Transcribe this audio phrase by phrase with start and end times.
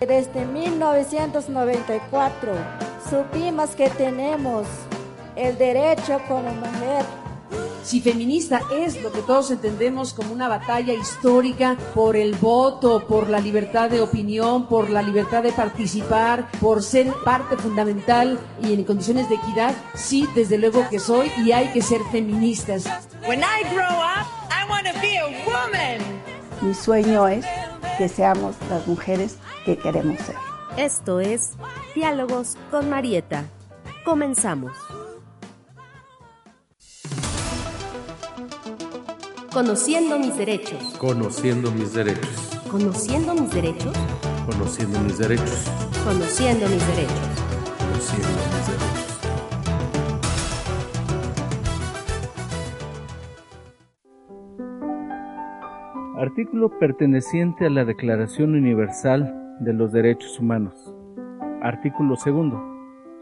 [0.00, 2.52] Desde 1994
[3.08, 4.66] supimos que tenemos
[5.36, 7.04] el derecho como mujer
[7.86, 13.30] si feminista es lo que todos entendemos como una batalla histórica por el voto, por
[13.30, 18.82] la libertad de opinión, por la libertad de participar, por ser parte fundamental y en
[18.82, 22.86] condiciones de equidad, sí, desde luego que soy y hay que ser feministas.
[23.28, 26.00] When I grow up, I want to be a woman.
[26.62, 27.46] Mi sueño es
[27.98, 29.36] que seamos las mujeres
[29.66, 30.36] que queremos ser.
[30.78, 31.56] Esto es
[31.94, 33.44] Diálogos con Marieta.
[34.04, 34.72] Comenzamos.
[39.52, 40.94] Conociendo mis derechos.
[40.98, 42.28] Conociendo mis derechos.
[42.70, 43.96] Conociendo mis derechos.
[44.46, 45.66] Conociendo mis derechos.
[46.04, 47.18] Conociendo mis derechos.
[47.80, 48.96] Conociendo mis derechos.
[56.18, 60.94] Artículo perteneciente a la Declaración Universal de los Derechos Humanos.
[61.62, 62.62] Artículo segundo.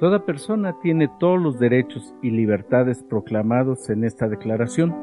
[0.00, 4.94] Toda persona tiene todos los derechos y libertades proclamados en esta declaración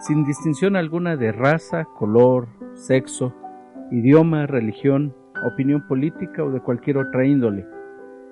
[0.00, 3.34] sin distinción alguna de raza, color, sexo,
[3.90, 7.66] idioma, religión, opinión política o de cualquier otra índole,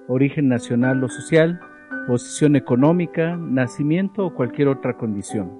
[0.07, 1.61] origen nacional o social,
[2.07, 5.53] posición económica, nacimiento o cualquier otra condición.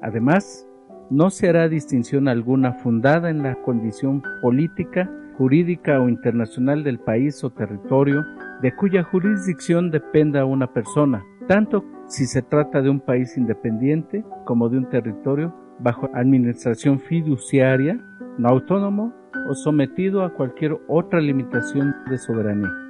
[0.00, 0.66] Además,
[1.10, 7.42] no se hará distinción alguna fundada en la condición política, jurídica o internacional del país
[7.44, 8.24] o territorio
[8.60, 14.68] de cuya jurisdicción dependa una persona, tanto si se trata de un país independiente como
[14.68, 17.98] de un territorio bajo administración fiduciaria,
[18.38, 19.12] no autónomo
[19.48, 22.81] o sometido a cualquier otra limitación de soberanía.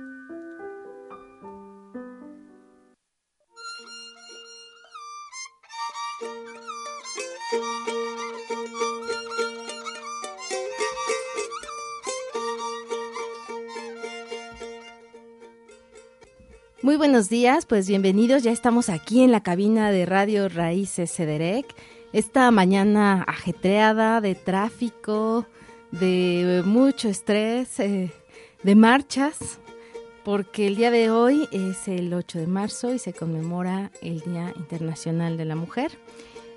[17.23, 18.43] Buenos días, pues bienvenidos.
[18.43, 21.73] Ya estamos aquí en la cabina de Radio Raíces Cederec.
[22.13, 25.47] Esta mañana ajetreada de tráfico,
[25.93, 28.11] de mucho estrés, eh,
[28.65, 29.61] de marchas,
[30.25, 34.53] porque el día de hoy es el 8 de marzo y se conmemora el Día
[34.57, 35.93] Internacional de la Mujer.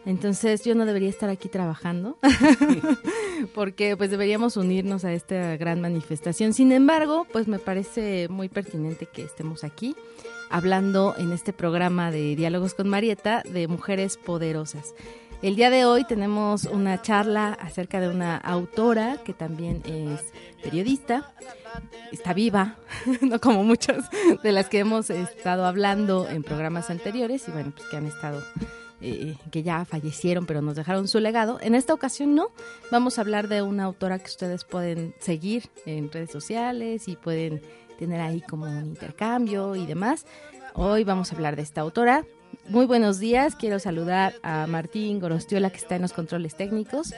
[0.06, 2.18] Entonces yo no debería estar aquí trabajando
[3.56, 6.54] porque pues deberíamos unirnos a esta gran manifestación.
[6.54, 9.96] Sin embargo, pues me parece muy pertinente que estemos aquí
[10.50, 14.94] hablando en este programa de Diálogos con Marieta de mujeres poderosas.
[15.42, 20.32] El día de hoy tenemos una charla acerca de una autora que también es
[20.64, 21.34] periodista,
[22.12, 22.78] está viva,
[23.22, 24.06] no como muchas
[24.42, 28.42] de las que hemos estado hablando en programas anteriores y bueno, pues que han estado
[29.02, 31.60] eh, que ya fallecieron, pero nos dejaron su legado.
[31.62, 32.50] En esta ocasión no,
[32.92, 37.62] vamos a hablar de una autora que ustedes pueden seguir en redes sociales y pueden
[37.98, 40.26] tener ahí como un intercambio y demás.
[40.74, 42.26] Hoy vamos a hablar de esta autora.
[42.70, 47.14] Muy buenos días, quiero saludar a Martín Gorostiola que está en los controles técnicos,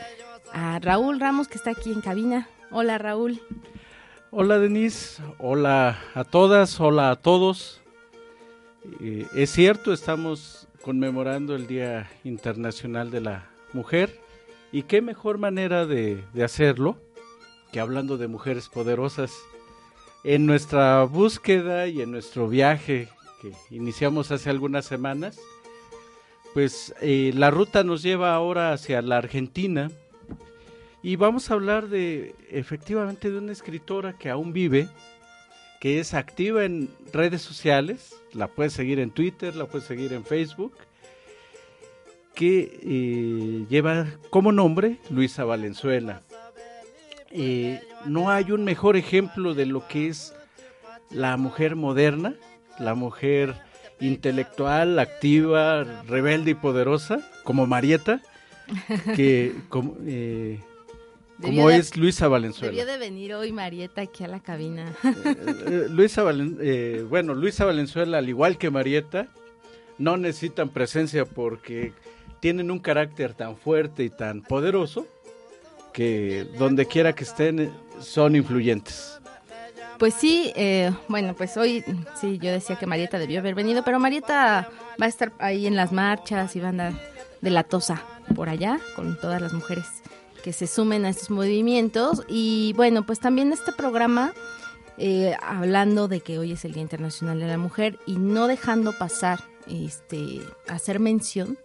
[0.51, 2.49] a Raúl Ramos que está aquí en cabina.
[2.71, 3.41] Hola Raúl.
[4.29, 7.81] Hola Denise, hola a todas, hola a todos.
[9.01, 14.21] Eh, es cierto, estamos conmemorando el Día Internacional de la Mujer.
[14.71, 16.97] ¿Y qué mejor manera de, hacerlo
[17.73, 19.33] que hablando de mujeres poderosas?
[20.23, 23.09] En nuestra búsqueda y en nuestro viaje
[23.41, 25.37] que iniciamos hace algunas semanas,
[26.53, 29.91] pues eh, la ruta nos lleva ahora hacia la Argentina
[31.03, 34.87] y vamos a hablar de efectivamente de una escritora que aún vive,
[35.79, 40.25] que es activa en redes sociales, la puedes seguir en Twitter, la puedes seguir en
[40.25, 40.73] Facebook,
[42.33, 46.21] que eh, lleva como nombre Luisa Valenzuela.
[47.31, 50.33] Eh, no hay un mejor ejemplo de lo que es
[51.09, 52.35] la mujer moderna,
[52.79, 53.55] la mujer
[53.99, 58.21] intelectual, activa, rebelde y poderosa, como Marieta,
[59.15, 60.59] que como, eh,
[61.41, 62.71] como es Luisa Valenzuela.
[62.71, 64.93] Debió de venir hoy Marieta aquí a la cabina.
[65.03, 66.23] Eh, Luisa
[66.61, 69.27] eh, bueno, Luisa Valenzuela, al igual que Marieta,
[69.97, 71.93] no necesitan presencia porque
[72.39, 75.07] tienen un carácter tan fuerte y tan poderoso
[75.93, 79.19] que donde quiera que estén son influyentes.
[79.97, 81.83] Pues sí, eh, bueno, pues hoy
[82.19, 84.69] sí, yo decía que Marieta debió haber venido, pero Marieta
[85.01, 86.93] va a estar ahí en las marchas y va a andar
[87.41, 88.03] de la tosa
[88.35, 89.85] por allá con todas las mujeres
[90.47, 92.23] que se sumen a estos movimientos.
[92.29, 94.33] Y bueno, pues también este programa,
[94.97, 98.93] eh, hablando de que hoy es el Día Internacional de la Mujer y no dejando
[98.97, 100.39] pasar, este,
[100.69, 101.57] hacer mención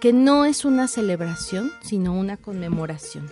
[0.00, 3.30] que no es una celebración, sino una conmemoración.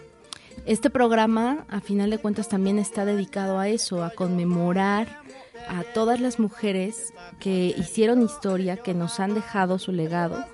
[0.65, 5.23] Este programa, a final de cuentas, también está dedicado a eso, a conmemorar
[5.69, 10.45] a todas las mujeres que hicieron historia, que nos han dejado su legado,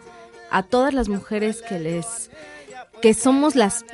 [0.51, 2.31] a todas las mujeres que les
[3.05, 3.85] que somos las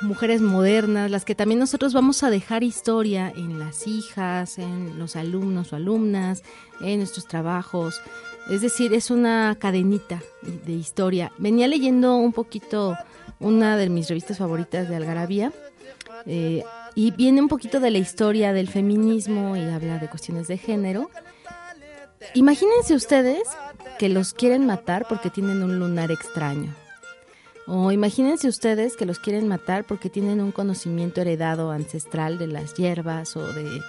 [0.00, 5.16] mujeres modernas, las que también nosotros vamos a dejar historia en las hijas, en los
[5.16, 6.42] alumnos o alumnas,
[6.80, 8.00] en nuestros trabajos.
[8.48, 10.22] Es decir, es una cadenita
[10.64, 11.30] de historia.
[11.36, 12.96] Venía leyendo un poquito
[13.38, 15.52] una de mis revistas favoritas de Algarabía,
[16.24, 16.64] eh,
[16.94, 21.10] y viene un poquito de la historia del feminismo y habla de cuestiones de género.
[22.32, 23.42] Imagínense ustedes
[23.98, 26.74] que los quieren matar porque tienen un lunar extraño.
[27.66, 32.74] O imagínense ustedes que los quieren matar porque tienen un conocimiento heredado ancestral de las
[32.74, 33.80] hierbas o de,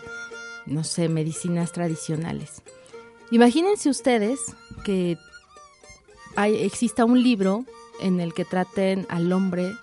[0.66, 2.62] no sé, medicinas tradicionales.
[3.31, 4.39] Imagínense ustedes
[4.86, 5.18] que
[6.36, 7.66] hay, exista un libro
[8.01, 9.74] en el que traten al hombre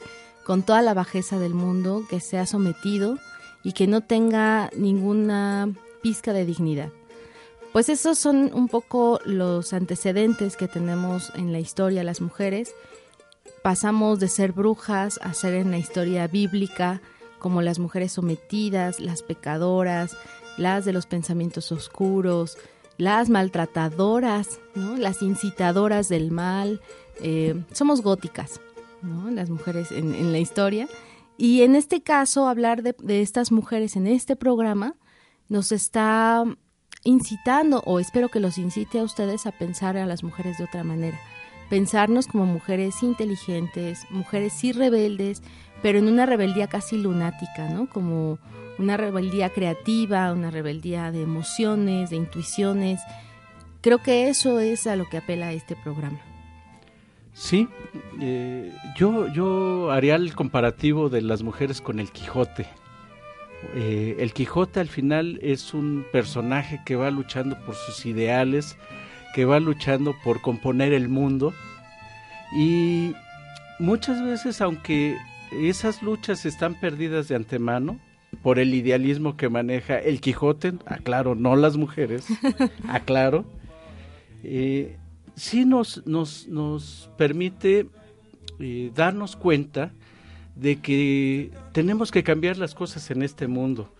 [0.44, 3.18] con toda la bajeza del mundo, que sea sometido
[3.62, 5.72] y que no tenga ninguna
[6.02, 6.90] pizca de dignidad.
[7.72, 12.74] Pues esos son un poco los antecedentes que tenemos en la historia las mujeres.
[13.62, 17.00] Pasamos de ser brujas a ser en la historia bíblica
[17.38, 20.16] como las mujeres sometidas, las pecadoras,
[20.58, 22.58] las de los pensamientos oscuros,
[22.98, 26.80] las maltratadoras, las incitadoras del mal.
[27.20, 28.60] Eh, somos góticas,
[29.30, 30.88] las mujeres en, la historia.
[31.36, 34.94] Y en este caso, hablar de, estas mujeres en este programa
[35.48, 36.44] nos está
[37.04, 40.84] incitando, o espero que los incite a ustedes a pensar a las mujeres de otra
[40.84, 41.18] manera.
[41.72, 45.42] Pensarnos como mujeres inteligentes, mujeres sí rebeldes,
[45.80, 47.88] pero en una rebeldía casi lunática, ¿no?
[47.88, 48.38] Como
[48.78, 53.00] una rebeldía creativa, una rebeldía de emociones, de intuiciones.
[53.80, 56.20] Creo que eso es a lo que apela este programa.
[57.32, 57.66] Sí,
[58.20, 62.66] eh, yo, yo haría el comparativo de las mujeres con el Quijote.
[63.76, 68.76] Eh, el Quijote al final es un personaje que va luchando por sus ideales,
[69.34, 71.52] que va luchando por componer el mundo
[72.56, 73.14] y
[73.78, 75.16] muchas veces aunque
[75.52, 77.98] esas luchas están perdidas de antemano
[78.42, 82.26] por el idealismo que maneja el Quijote, aclaro, no las mujeres,
[82.88, 83.44] aclaro,
[84.42, 84.96] eh,
[85.34, 87.86] sí nos, nos, nos permite
[88.58, 89.92] eh, darnos cuenta
[90.56, 93.92] de que tenemos que cambiar las cosas en este mundo.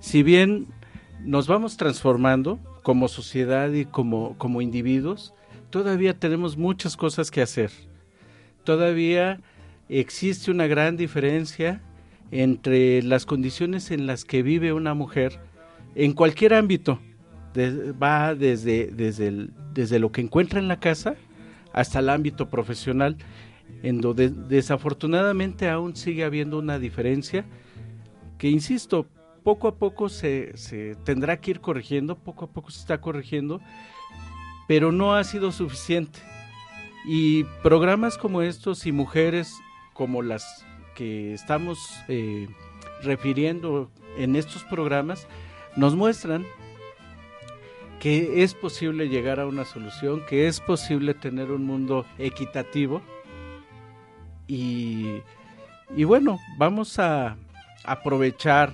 [0.00, 0.66] Si bien
[1.24, 5.34] nos vamos transformando como sociedad y como, como individuos,
[5.70, 7.72] todavía tenemos muchas cosas que hacer.
[8.62, 9.40] Todavía
[9.88, 11.82] existe una gran diferencia
[12.30, 15.40] entre las condiciones en las que vive una mujer
[15.96, 17.00] en cualquier ámbito,
[18.00, 21.16] va desde, desde, desde lo que encuentra en la casa
[21.72, 23.16] hasta el ámbito profesional,
[23.82, 27.44] en donde desafortunadamente aún sigue habiendo una diferencia
[28.38, 29.08] que, insisto,
[29.46, 30.52] poco a poco se,
[31.04, 33.60] tendrá que ir corrigiendo, poco a poco se está corrigiendo,
[34.66, 36.18] pero no ha sido suficiente.
[37.06, 39.54] Y programas como estos y mujeres
[39.92, 40.66] como las
[40.96, 41.78] que estamos
[42.08, 42.48] eh,
[43.04, 43.88] refiriendo
[44.18, 45.28] en estos programas
[45.76, 46.44] nos muestran
[48.00, 53.00] que es posible llegar a una solución, que es posible tener un mundo equitativo.
[54.48, 55.22] Y,
[56.04, 57.36] bueno, vamos a
[57.84, 58.72] aprovechar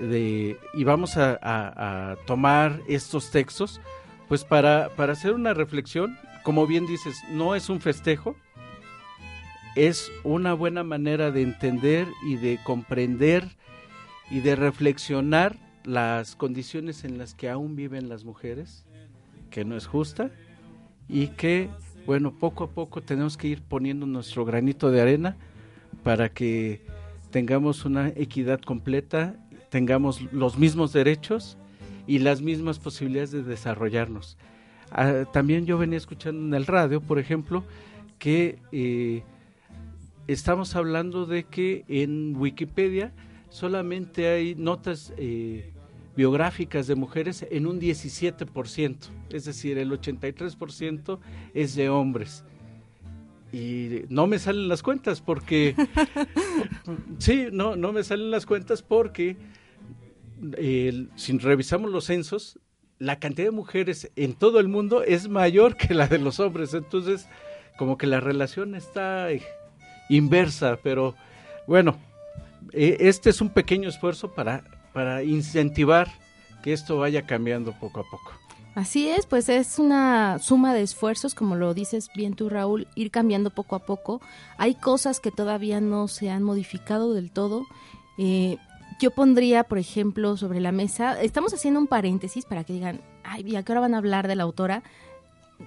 [0.00, 3.80] y vamos a, tomar estos textos
[4.28, 6.18] pues para, para hacer una reflexión.
[6.42, 8.36] Como bien dices, no es un festejo,
[9.74, 13.56] es una buena manera de entender y de comprender
[14.30, 18.84] y de reflexionar las condiciones en las que aún viven las mujeres,
[19.50, 20.30] que no es justa
[21.08, 21.70] y que,
[22.06, 25.36] bueno, poco a poco tenemos que ir poniendo nuestro granito de arena
[26.02, 26.84] para que
[27.30, 29.36] tengamos una equidad completa,
[29.70, 31.56] tengamos los mismos derechos
[32.06, 34.36] y las mismas posibilidades de desarrollarnos.
[34.90, 37.64] Ah, también yo venía escuchando en el radio, por ejemplo,
[38.18, 39.22] que eh,
[40.26, 43.12] estamos hablando de que en Wikipedia
[43.50, 45.72] solamente hay notas eh,
[46.16, 48.96] biográficas de mujeres en un 17%,
[49.30, 51.18] es decir, el 83%
[51.54, 52.44] es de hombres.
[53.56, 55.74] Y no me salen las cuentas porque,
[57.18, 59.38] sí, no, no me salen las cuentas porque
[61.16, 62.58] si revisamos los censos,
[62.98, 66.74] la cantidad de mujeres en todo el mundo es mayor que la de los hombres.
[66.74, 67.28] Entonces,
[67.78, 69.28] como que la relación está
[70.10, 71.14] inversa, pero
[71.66, 71.96] bueno,
[72.72, 74.64] e, este es un pequeño esfuerzo para
[74.96, 76.08] para incentivar
[76.62, 78.32] que esto vaya cambiando poco a poco.
[78.76, 83.10] Así es, pues es una suma de esfuerzos, como lo dices bien tú, Raúl, ir
[83.10, 84.20] cambiando poco a poco.
[84.58, 87.64] Hay cosas que todavía no se han modificado del todo.
[88.18, 88.58] Eh,
[89.00, 93.56] yo pondría, por ejemplo, sobre la mesa, estamos haciendo un paréntesis para que digan, ay,
[93.56, 94.82] ¿a qué hora van a hablar de la autora?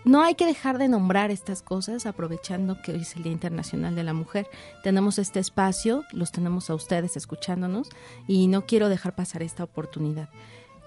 [0.03, 3.95] No hay que dejar de nombrar estas cosas aprovechando que hoy es el Día Internacional
[3.95, 4.47] de la Mujer.
[4.83, 7.89] Tenemos este espacio, los tenemos a ustedes escuchándonos
[8.27, 10.29] y no quiero dejar pasar esta oportunidad.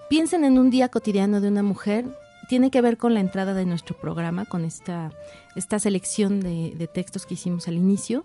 [0.09, 2.05] Piensen en un día cotidiano de una mujer.
[2.49, 5.11] Tiene que ver con la entrada de nuestro programa, con esta,
[5.55, 8.23] esta selección de, textos que hicimos al inicio.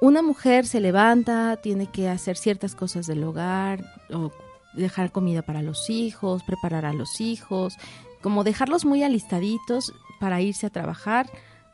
[0.00, 4.30] Una mujer se levanta, tiene que hacer ciertas cosas del hogar, o
[4.74, 7.76] dejar comida para los hijos, preparar a los hijos,
[8.22, 11.30] como dejarlos muy alistaditos para irse a trabajar,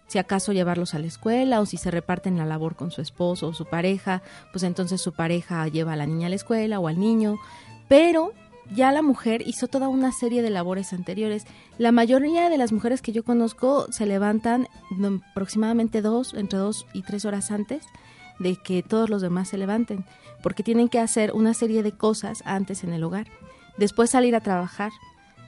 [0.07, 3.49] si acaso llevarlos a la escuela o si se reparten la labor con su esposo
[3.49, 6.88] o su pareja, pues entonces su pareja lleva a la niña a la escuela o
[6.88, 7.38] al niño,
[7.88, 8.35] pero
[8.71, 11.45] ya la mujer hizo toda una serie de labores anteriores.
[11.78, 14.69] La mayoría de las mujeres que yo conozco se levantan
[15.31, 17.85] aproximadamente dos, entre dos y tres horas antes
[18.38, 20.04] de que todos los demás se levanten,
[20.42, 23.26] porque tienen que hacer una serie de cosas antes en el hogar.
[23.76, 24.92] Después salir a trabajar.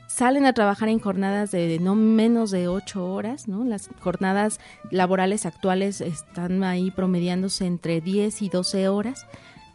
[0.06, 3.64] Salen a trabajar en jornadas de no menos de ocho horas, ¿no?
[3.64, 9.26] Las jornadas laborales actuales están ahí promediándose entre 10 y 12 horas.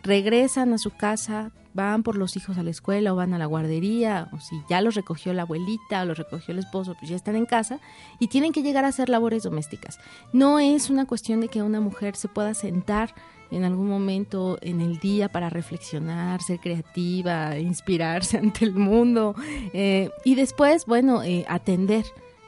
[0.01, 3.45] Regresan a su casa, van por los hijos a la escuela o van a la
[3.45, 7.15] guardería, o si ya los recogió la abuelita o los recogió el esposo, pues ya
[7.15, 7.79] están en casa
[8.19, 9.99] y tienen que llegar a hacer labores domésticas.
[10.33, 13.13] No es una cuestión de que una mujer se pueda sentar
[13.51, 19.35] en algún momento en el día para reflexionar, ser creativa, inspirarse ante el mundo
[19.73, 22.05] eh, y después, bueno, eh, atender.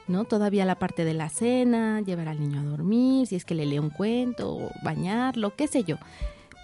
[0.08, 0.24] ¿no?
[0.24, 3.64] Todavía la parte de la cena, llevar al niño a dormir, si es que le
[3.64, 5.96] lee un cuento, bañarlo, qué sé yo.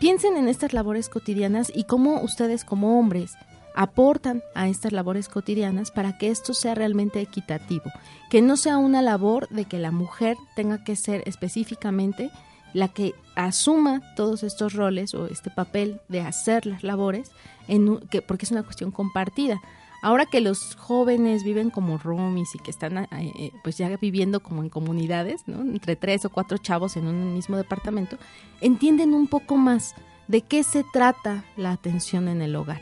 [0.01, 3.33] Piensen en estas labores cotidianas y cómo ustedes como hombres
[3.75, 7.91] aportan a estas labores cotidianas para que esto sea realmente equitativo,
[8.31, 12.31] que no sea una labor de que la mujer tenga que ser específicamente
[12.75, 17.33] la que asuma todos estos roles o este papel de hacer las labores,
[17.67, 19.61] en, que, porque es una cuestión compartida.
[20.01, 24.41] Ahora que los jóvenes viven como roomies y que están eh, eh, pues ya viviendo
[24.41, 28.17] como en comunidades, entre tres o cuatro chavos en un mismo departamento,
[28.61, 29.97] entienden un poco más
[30.29, 32.81] de qué se trata la atención en el hogar.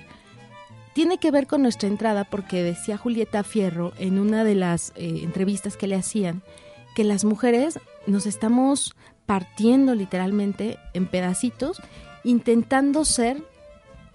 [0.92, 5.20] Tiene que ver con nuestra entrada porque decía Julieta Fierro en una de las eh,
[5.22, 6.42] entrevistas que le hacían
[6.94, 8.94] que las mujeres nos estamos
[9.26, 11.80] partiendo literalmente en pedacitos
[12.24, 13.42] intentando ser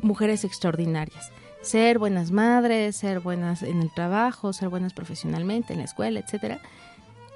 [0.01, 1.31] mujeres extraordinarias
[1.61, 6.59] ser buenas madres, ser buenas en el trabajo, ser buenas profesionalmente, en la escuela, etcétera.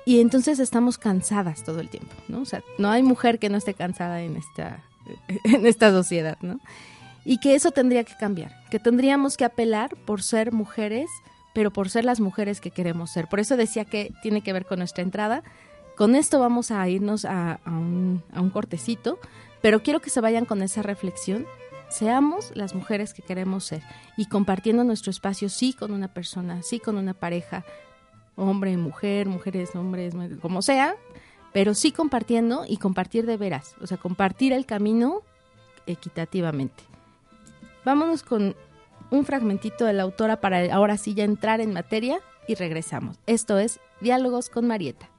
[0.06, 2.42] Y entonces estamos cansadas todo el tiempo, ¿no?
[2.42, 4.84] O sea, no hay mujer que no esté cansada en esta,
[5.44, 6.60] en esta sociedad, ¿no?
[7.24, 11.10] Y que eso tendría que cambiar, que tendríamos que apelar por ser mujeres,
[11.54, 13.28] pero por ser las mujeres que queremos ser.
[13.28, 15.42] Por eso decía que tiene que ver con nuestra entrada.
[15.98, 19.18] Con esto vamos a irnos a, un, a un cortecito,
[19.62, 21.48] pero quiero que se vayan con esa reflexión
[21.90, 23.82] seamos las mujeres que queremos ser
[24.18, 27.66] y compartiendo nuestro espacio, sí con una persona, sí con una pareja,
[28.36, 30.96] hombre, mujer, mujeres, hombres, como sea,
[31.54, 35.22] pero sí compartiendo y compartir de veras, o sea, compartir el camino
[35.88, 36.84] equitativamente.
[37.86, 38.56] Vámonos con
[39.12, 43.18] un fragmentito de la autora para ahora sí ya entrar en materia y regresamos.
[43.28, 45.15] Esto es Diálogos con Marieta.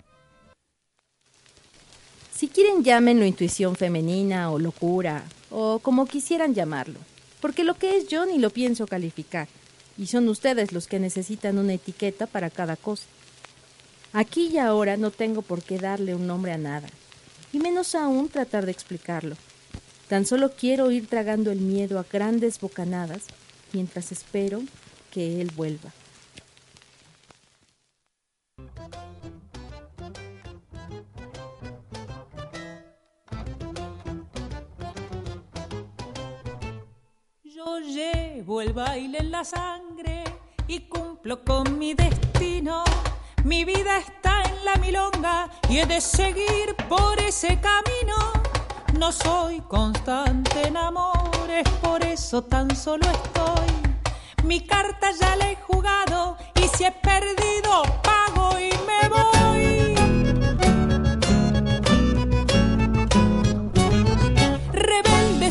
[2.37, 7.01] Si quieren llámenlo intuición femenina o locura, o como quisieran llamarlo,
[7.41, 9.49] porque lo que es yo ni lo pienso calificar,
[9.97, 13.05] y son ustedes los que necesitan una etiqueta para cada cosa.
[14.13, 16.89] Aquí y ahora no tengo por qué darle un nombre a nada,
[17.55, 19.35] y menos aún tratar de explicarlo.
[20.07, 23.23] Tan solo quiero ir tragando el miedo a grandes bocanadas
[23.73, 24.61] mientras espero
[25.11, 25.91] que él vuelva.
[37.75, 40.25] Llevo el baile en la sangre
[40.69, 42.85] y cumplo con mi destino.
[43.45, 48.17] Mi vida está en la milonga y he de seguir por ese camino.
[48.99, 54.45] No soy constante en amores, por eso tan solo estoy.
[54.45, 59.36] Mi carta ya la he jugado y si he perdido, pago y me voy.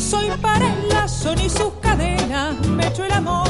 [0.00, 3.48] Soy para el lazo ni sus cadenas me echo el amor.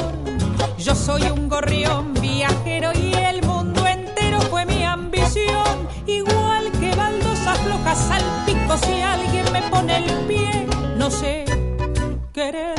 [0.78, 5.88] Yo soy un gorrión viajero y el mundo entero fue mi ambición.
[6.06, 10.66] Igual que baldosas flojas al pico si alguien me pone el pie.
[10.96, 11.44] No sé
[12.32, 12.78] querer,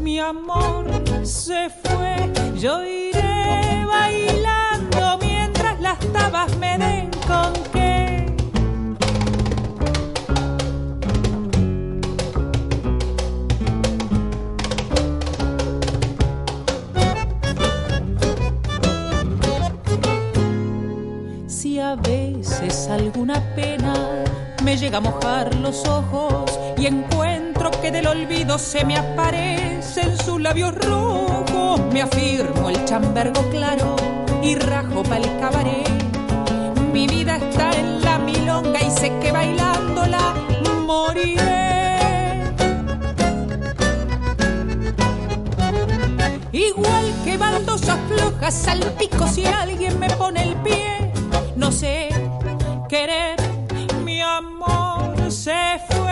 [0.00, 0.86] mi amor
[1.22, 2.32] se fue.
[2.56, 5.18] Yo iré bailando
[5.80, 7.52] las tabas me den con
[21.88, 23.94] a veces alguna pena
[24.62, 30.38] me llega a mojar los ojos y encuentro que del olvido se me aparecen sus
[30.38, 33.96] labios rojos, me afirmo el chambergo claro
[34.42, 35.88] y rajo pa'l cabaret.
[36.92, 40.34] Mi vida está en la milonga y sé que bailándola
[40.84, 42.42] moriré.
[46.52, 51.07] Igual que baldosas flojas al pico si alguien me pone el pie,
[51.58, 52.08] no sé
[52.88, 53.36] querer,
[54.04, 56.07] mi amor se fue,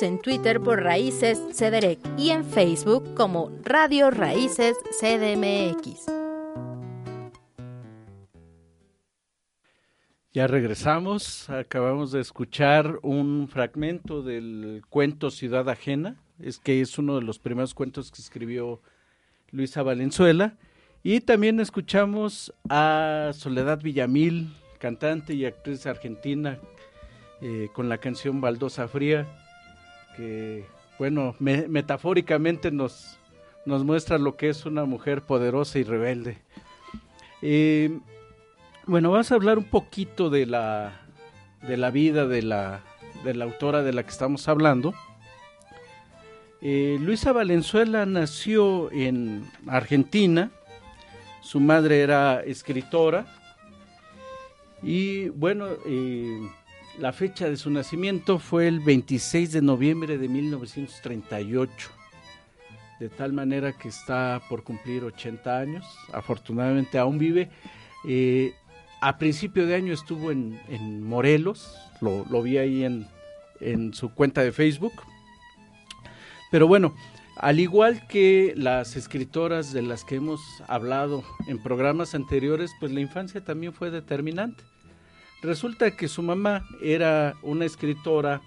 [0.00, 6.06] En Twitter por Raíces Cederec y en Facebook como Radio Raíces CDMX.
[10.32, 17.16] Ya regresamos, acabamos de escuchar un fragmento del cuento Ciudad Ajena, es que es uno
[17.16, 18.80] de los primeros cuentos que escribió
[19.50, 20.56] Luisa Valenzuela,
[21.02, 26.58] y también escuchamos a Soledad Villamil, cantante y actriz argentina,
[27.42, 29.26] eh, con la canción Baldosa Fría,
[30.16, 30.64] que,
[30.98, 33.18] bueno, me- metafóricamente nos,
[33.66, 36.38] nos muestra lo que es una mujer poderosa y rebelde.
[37.40, 37.98] Eh,
[38.86, 41.00] bueno, vamos a hablar un poquito de la,
[41.62, 42.80] de la vida de la,
[43.24, 44.94] de la autora de la que estamos hablando.
[46.60, 50.50] Eh, Luisa Valenzuela nació en Argentina,
[51.40, 53.26] su madre era escritora
[54.80, 56.40] y bueno, eh,
[56.98, 61.90] la fecha de su nacimiento fue el 26 de noviembre de 1938,
[63.00, 67.50] de tal manera que está por cumplir 80 años, afortunadamente aún vive.
[68.06, 68.54] Eh,
[69.00, 73.06] a principio de año estuvo en, Morelos, lo, lo vi ahí en,
[73.60, 74.92] en su cuenta de Facebook.
[76.50, 76.94] Pero bueno,
[77.36, 83.00] al igual que las escritoras de las que hemos hablado en programas anteriores, pues la
[83.00, 84.62] infancia también fue determinante.
[85.42, 88.40] Resulta que su mamá era una escritora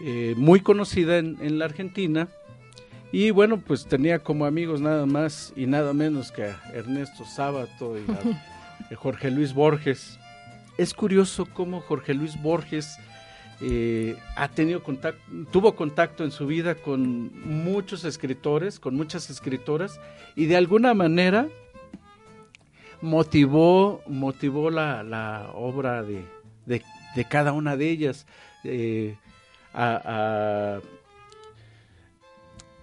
[0.00, 2.28] eh, muy conocida en, en la Argentina
[3.16, 7.96] y bueno, pues tenía como amigos nada más y nada menos que a Ernesto Sábato
[7.96, 8.18] y a
[8.90, 10.18] eh, Jorge Luis Borges.
[10.78, 12.98] Es curioso cómo Jorge Luis Borges
[13.60, 20.00] eh, ha tenido contacto, tuvo contacto en su vida con muchos escritores, con muchas escritoras,
[20.34, 21.48] y de alguna manera
[23.04, 26.24] motivó, motivó la, la obra de,
[26.66, 28.26] de, cada una de ellas.
[28.64, 29.16] Eh,
[29.72, 30.80] a, a,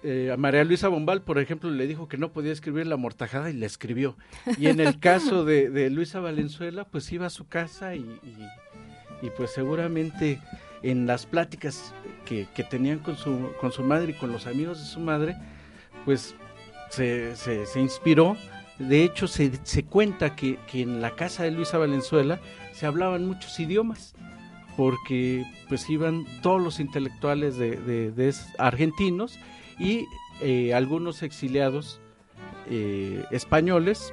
[0.04, 3.50] eh, a María Luisa Bombal, por ejemplo, le dijo que no podía escribir la mortajada
[3.50, 4.16] y la escribió.
[4.58, 8.00] Y en el caso de, Luisa Valenzuela, pues iba a su casa y,
[9.22, 10.40] y, pues seguramente
[10.82, 14.78] en las pláticas que, que, tenían con su, con su madre y con los amigos
[14.80, 15.36] de su madre,
[16.04, 16.34] pues
[16.90, 18.36] se, se inspiró.
[18.78, 22.40] De hecho, se, se cuenta que, que, en la casa de Luisa Valenzuela
[22.72, 24.14] se hablaban muchos idiomas,
[24.76, 29.38] porque pues iban todos los intelectuales de, de, argentinos
[29.78, 30.06] y
[30.40, 32.00] eh, algunos exiliados
[32.68, 34.12] eh, españoles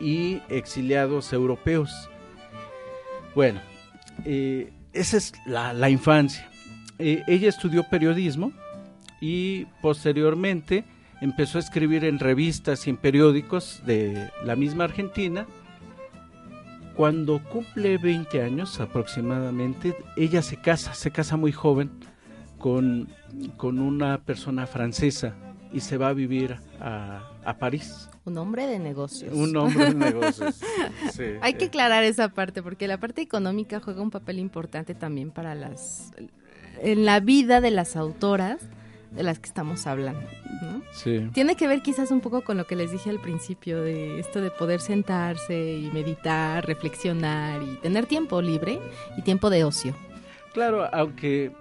[0.00, 2.08] y exiliados europeos.
[3.34, 3.60] Bueno,
[4.24, 6.48] eh, esa es la, la infancia.
[6.98, 8.52] Ella estudió periodismo
[9.20, 10.84] y posteriormente
[11.20, 15.46] empezó a escribir en revistas y en periódicos de la misma Argentina.
[16.94, 21.90] Cuando cumple 20 años aproximadamente, ella se casa, se casa muy joven
[22.58, 23.08] con,
[23.56, 25.34] con una persona francesa
[25.72, 28.08] y se va a vivir a, a París.
[28.24, 29.34] Un hombre de negocios.
[29.34, 30.56] Un hombre de negocios.
[31.12, 35.30] sí, Hay que aclarar esa parte porque la parte económica juega un papel importante también
[35.30, 36.12] para las
[36.82, 38.58] en la vida de las autoras
[39.16, 40.20] de las que estamos hablando.
[40.62, 40.82] ¿no?
[40.92, 41.28] Sí.
[41.32, 44.40] Tiene que ver quizás un poco con lo que les dije al principio de esto
[44.40, 48.78] de poder sentarse y meditar, reflexionar y tener tiempo libre
[49.16, 49.94] y tiempo de ocio.
[50.52, 51.52] Claro, aunque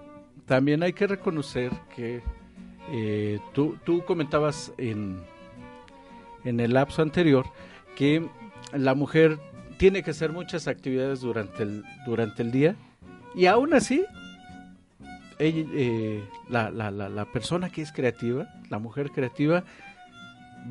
[0.45, 2.21] también hay que reconocer que
[2.91, 5.19] eh, tú, tú comentabas en,
[6.43, 7.45] en el lapso anterior
[7.95, 8.27] que
[8.73, 9.39] la mujer
[9.77, 12.75] tiene que hacer muchas actividades durante el, durante el día
[13.33, 14.05] y aún así
[15.39, 19.63] ella, eh, la, la, la, la persona que es creativa, la mujer creativa,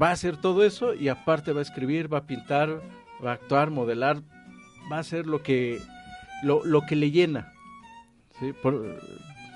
[0.00, 2.82] va a hacer todo eso y aparte va a escribir, va a pintar,
[3.24, 4.22] va a actuar, modelar,
[4.90, 5.80] va a hacer lo que,
[6.42, 7.52] lo, lo que le llena.
[8.40, 8.52] ¿sí?
[8.52, 9.00] Por,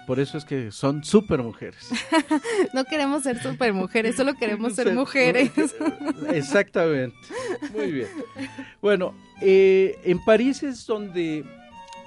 [0.09, 1.91] por eso es que son super mujeres.
[2.73, 5.53] no queremos ser super mujeres, solo queremos ser mujeres.
[6.33, 7.15] Exactamente.
[7.75, 8.09] Muy bien.
[8.81, 11.45] Bueno, eh, en París es donde,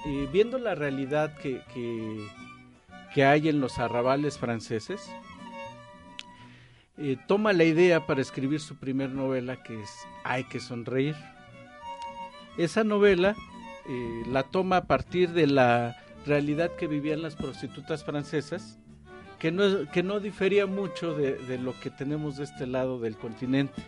[0.04, 2.26] eh, viendo la realidad que, que,
[3.14, 5.10] que, hay en los arrabales franceses,
[6.98, 9.90] eh, toma la idea para escribir su primer novela que es
[10.24, 11.16] Hay que sonreír.
[12.56, 13.34] Esa novela
[13.88, 15.96] eh, la toma a partir de la
[16.26, 18.78] realidad que vivían las prostitutas francesas,
[19.38, 23.82] que no, que no difería mucho de, lo que tenemos de este lado del continente.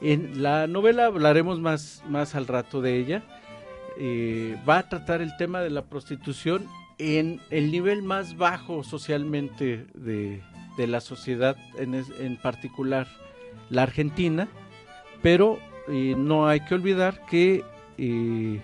[0.00, 3.22] En la novela hablaremos más, más al rato de ella.
[3.98, 6.66] Eh, va a tratar el tema de la prostitución
[6.98, 10.42] en el nivel más bajo socialmente de,
[10.76, 13.06] de la sociedad, en, en, particular
[13.70, 14.48] la Argentina,
[15.22, 15.58] pero
[15.88, 17.64] eh, no hay que olvidar que
[17.96, 18.60] eh,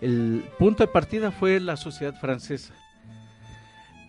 [0.00, 2.74] el punto de partida fue la sociedad francesa.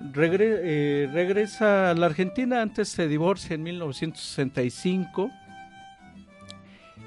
[0.02, 5.30] Eh, regresa a la Argentina, antes se divorcia en 1965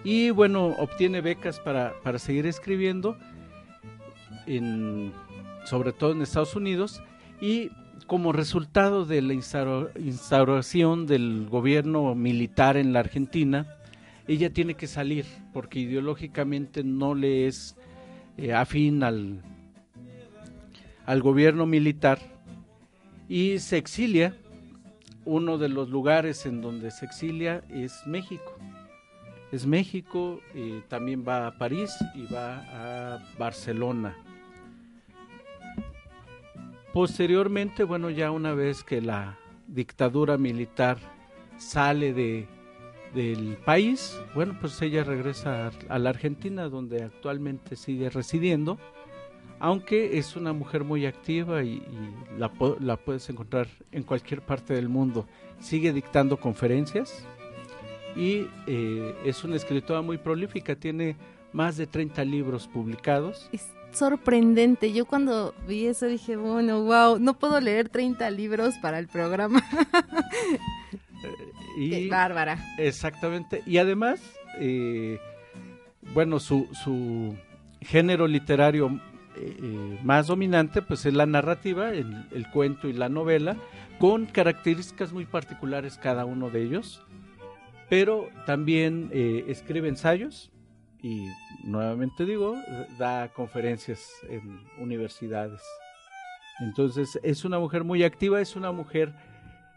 [0.04, 3.16] y bueno, obtiene becas para, para seguir escribiendo,
[4.46, 5.12] en,
[5.64, 7.02] sobre todo en Estados Unidos,
[7.40, 7.70] y
[8.06, 13.66] como resultado de la instauración del gobierno militar en la Argentina,
[14.28, 17.76] ella tiene que salir porque ideológicamente no le es
[18.36, 19.42] eh, afín al,
[21.06, 22.18] al gobierno militar
[23.28, 24.36] y se exilia.
[25.24, 28.58] Uno de los lugares en donde se exilia es México.
[29.52, 34.16] Es México, eh, también va a París y va a Barcelona.
[36.92, 40.98] Posteriormente, bueno, ya una vez que la dictadura militar
[41.56, 42.46] sale de,
[43.14, 48.78] del país, bueno, pues ella regresa a, la Argentina, donde actualmente sigue residiendo,
[49.58, 51.82] aunque es una mujer muy activa y,
[52.36, 52.50] la,
[52.96, 55.26] puedes encontrar en cualquier parte del mundo.
[55.60, 57.24] Sigue dictando conferencias
[58.16, 61.16] y eh, es una escritora muy prolífica, tiene
[61.54, 63.48] más de 30 libros publicados.
[63.92, 64.92] Sorprendente.
[64.92, 69.62] Yo cuando vi eso dije, bueno, wow, no puedo leer 30 libros para el programa.
[71.76, 72.58] y, Qué bárbara.
[72.78, 73.62] Exactamente.
[73.66, 74.20] Y además,
[74.58, 75.18] eh,
[76.14, 77.36] bueno, su, su,
[77.80, 79.00] género literario
[79.36, 83.56] eh, más dominante pues es la narrativa, el, el, cuento y la novela,
[83.98, 87.02] con características muy particulares cada uno de ellos.
[87.88, 90.51] Pero también eh, escribe ensayos,
[91.02, 91.26] y
[91.64, 92.56] nuevamente digo,
[92.98, 95.60] da conferencias en universidades.
[96.60, 99.12] Entonces es una mujer muy activa, es una mujer,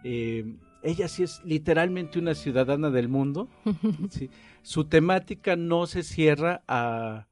[0.03, 3.49] eh, ella sí es literalmente una ciudadana del mundo.
[4.11, 4.29] ¿sí?
[4.61, 7.27] Su temática no se cierra a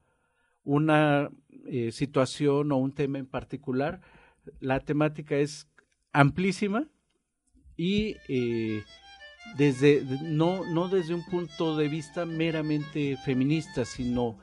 [0.64, 1.30] una
[1.66, 4.00] eh, situación o un tema en particular.
[4.60, 5.68] La temática es
[6.12, 6.88] amplísima
[7.76, 8.82] y eh,
[9.56, 14.36] desde no no desde un punto de vista meramente feminista sino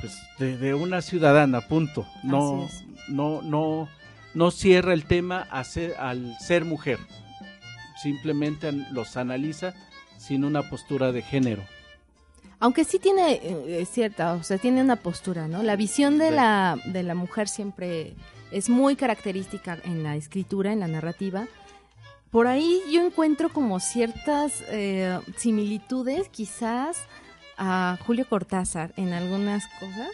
[0.00, 2.06] pues de, de una ciudadana punto.
[2.22, 2.68] No
[3.08, 3.88] no no
[4.34, 6.98] no cierra el tema a ser, al ser mujer.
[8.02, 9.72] Simplemente los analiza
[10.18, 11.62] sin una postura de género.
[12.58, 16.34] Aunque sí tiene eh, cierta o sea tiene una postura no la visión de sí.
[16.34, 18.14] la de la mujer siempre
[18.50, 21.46] es muy característica en la escritura en la narrativa
[22.30, 26.98] por ahí yo encuentro como ciertas eh, similitudes quizás
[27.56, 30.10] a Julio Cortázar en algunas cosas,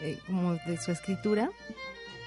[0.00, 1.50] eh, como de su escritura.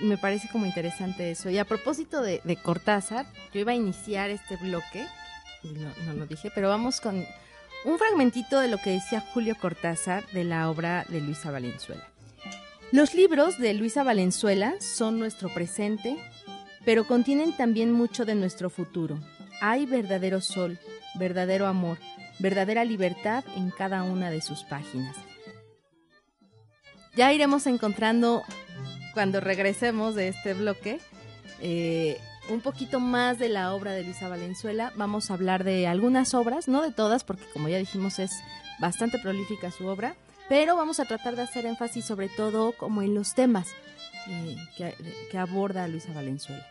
[0.02, 1.50] Me parece como interesante eso.
[1.50, 5.06] Y a propósito de, Cortázar, yo iba a iniciar este bloque,
[5.64, 7.26] y no, no lo dije, pero vamos con
[7.86, 12.06] un fragmentito de lo que decía Julio Cortázar de la obra de Luisa Valenzuela.
[12.92, 16.18] Los libros de Luisa Valenzuela son nuestro presente,
[16.90, 19.20] pero contienen también mucho de nuestro futuro.
[19.62, 20.80] Hay verdadero sol,
[21.20, 22.00] verdadero amor,
[22.40, 25.16] verdadera libertad en cada una de sus páginas.
[27.16, 28.42] Ya iremos encontrando,
[29.14, 31.00] cuando regresemos de este bloque,
[31.62, 32.18] eh,
[32.50, 34.92] un poquito más de la obra de Luisa Valenzuela.
[34.96, 38.32] Vamos a hablar de algunas obras, no de todas, porque como ya dijimos es
[38.80, 40.16] bastante prolífica su obra,
[40.48, 43.68] pero vamos a tratar de hacer énfasis sobre todo como en los temas
[44.28, 44.96] eh, que,
[45.30, 46.66] que aborda Luisa Valenzuela.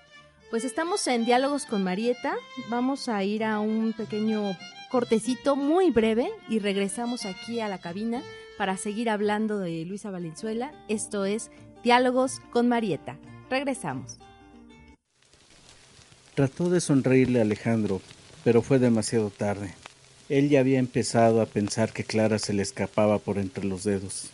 [0.50, 2.34] Pues estamos en Diálogos con Marieta.
[2.70, 4.56] Vamos a ir a un pequeño
[4.90, 8.22] cortecito muy breve y regresamos aquí a la cabina
[8.56, 10.72] para seguir hablando de Luisa Valenzuela.
[10.88, 11.50] Esto es
[11.84, 13.18] Diálogos con Marieta.
[13.50, 14.16] Regresamos.
[16.34, 18.00] Trató de sonreírle a Alejandro,
[18.42, 19.74] pero fue demasiado tarde.
[20.30, 24.30] Él ya había empezado a pensar que Clara se le escapaba por entre los dedos.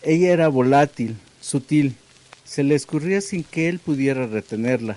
[0.00, 1.96] Ella era volátil, sutil,
[2.44, 4.96] se le escurría sin que él pudiera retenerla.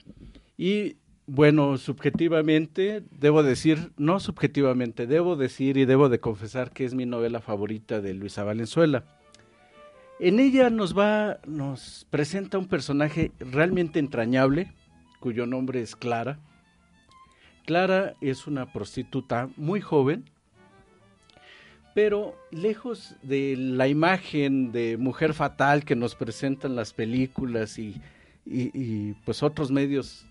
[0.57, 6.95] y bueno, subjetivamente, debo decir, no subjetivamente, debo decir y debo de confesar que es
[6.95, 9.05] mi novela favorita de Luisa Valenzuela.
[10.19, 14.73] En ella nos va, nos presenta un personaje realmente entrañable,
[15.21, 16.39] cuyo nombre es Clara.
[17.67, 20.29] Clara es una prostituta muy joven,
[21.95, 28.01] pero lejos de la imagen de mujer fatal que nos presentan las películas y
[28.45, 30.27] y, pues otros medios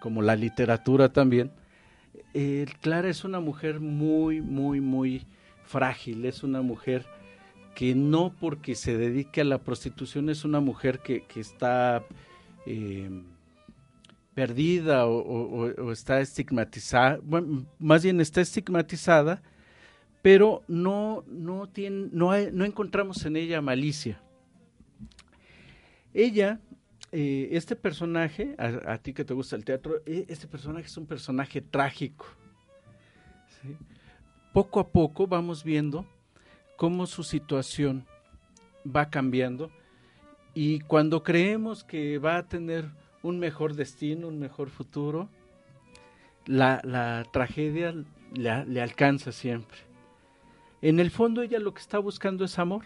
[0.00, 1.50] como la literatura también,
[2.32, 5.26] eh, Clara es una mujer muy, muy, muy
[5.64, 7.04] frágil, es una mujer
[7.74, 12.04] que no porque se dedique a la prostitución es una mujer que, que está
[12.66, 13.22] eh,
[14.34, 19.42] perdida o, está estigmatizada, bueno, más bien está estigmatizada,
[20.22, 24.20] pero no, no, tiene, no, no encontramos en ella malicia.
[26.12, 26.60] Ella
[27.12, 31.06] eh, este personaje, a, ti que te gusta el teatro, e, este personaje es un
[31.06, 32.26] personaje trágico.
[34.52, 36.06] Poco a poco vamos viendo
[36.76, 38.06] cómo su situación
[38.84, 39.70] va cambiando
[40.54, 42.88] y cuando creemos que va a tener
[43.22, 45.28] un mejor destino, un mejor futuro,
[46.46, 47.94] la, tragedia
[48.34, 49.78] le alcanza siempre.
[50.82, 52.84] En el fondo ella lo que está buscando es amor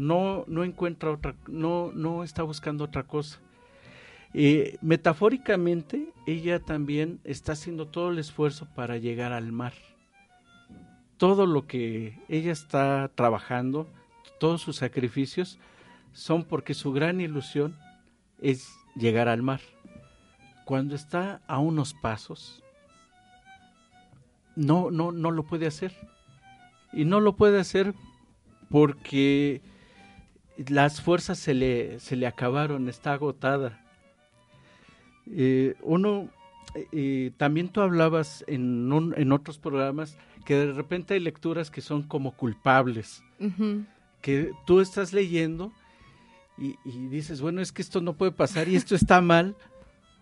[0.00, 3.38] no, no encuentra otra, no, no está buscando otra cosa.
[4.32, 9.74] Eh, metafóricamente, ella también está haciendo todo el esfuerzo para llegar al mar.
[11.16, 13.86] Todo lo que ella está trabajando,
[14.38, 15.58] todos sus sacrificios,
[16.12, 17.76] son porque su gran ilusión
[18.40, 19.60] es llegar al mar.
[20.64, 22.62] Cuando está a unos pasos,
[24.56, 25.94] no, no, no lo puede hacer.
[26.92, 27.94] Y no lo puede hacer
[28.70, 29.60] porque
[30.68, 33.80] las fuerzas se le, se le acabaron, está agotada.
[35.30, 36.28] Eh, uno,
[36.92, 42.02] eh, también tú hablabas en, en otros programas que de repente hay lecturas que son
[42.02, 43.22] como culpables,
[44.20, 45.72] que tú estás leyendo
[46.58, 46.76] y,
[47.08, 49.54] dices, bueno, es que esto no puede pasar y esto está mal,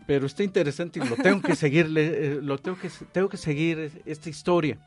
[0.06, 4.02] pero está interesante y lo tengo que seguir, eh, lo tengo que, tengo que seguir
[4.04, 4.78] esta historia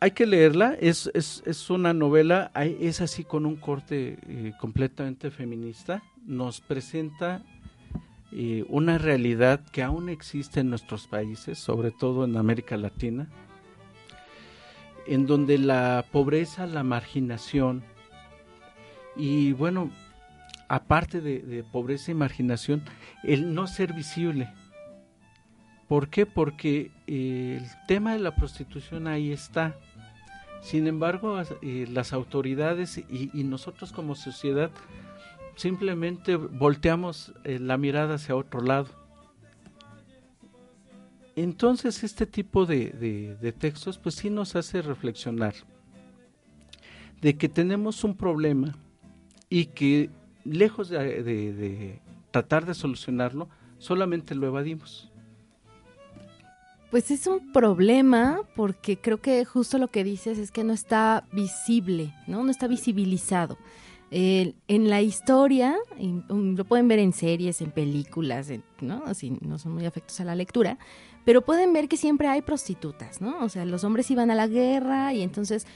[0.00, 5.30] hay que leerla, es, es, es una novela, es así con un corte eh, completamente
[5.30, 7.42] feminista, nos presenta
[8.32, 13.28] eh, una realidad que aún existe en nuestros países, sobre todo en América Latina,
[15.06, 17.84] en donde la pobreza, la marginación
[19.16, 19.90] y bueno,
[20.68, 22.82] aparte de, pobreza y marginación,
[23.22, 24.52] el no ser visible.
[25.88, 26.26] ¿Por qué?
[26.26, 29.76] Porque eh, el tema de la prostitución ahí está
[30.64, 34.70] sin embargo, eh, las autoridades y, nosotros como sociedad
[35.56, 38.88] simplemente volteamos eh, la mirada hacia otro lado.
[41.36, 45.54] Entonces este tipo de, textos pues sí nos hace reflexionar
[47.20, 48.74] de que tenemos un problema
[49.50, 50.08] y que
[50.46, 55.12] lejos de tratar de solucionarlo, solamente lo evadimos.
[56.94, 61.26] Pues es un problema porque creo que justo lo que dices es que no está
[61.32, 62.44] visible, ¿no?
[62.44, 63.58] No está visibilizado.
[64.12, 64.54] en
[64.88, 68.48] la historia, um, lo pueden ver en series, en películas,
[68.80, 69.02] ¿no?
[69.06, 70.78] Así no son muy afectos a la lectura,
[71.24, 73.42] pero pueden ver que siempre hay prostitutas, ¿no?
[73.42, 75.66] O sea, los hombres iban a la guerra y entonces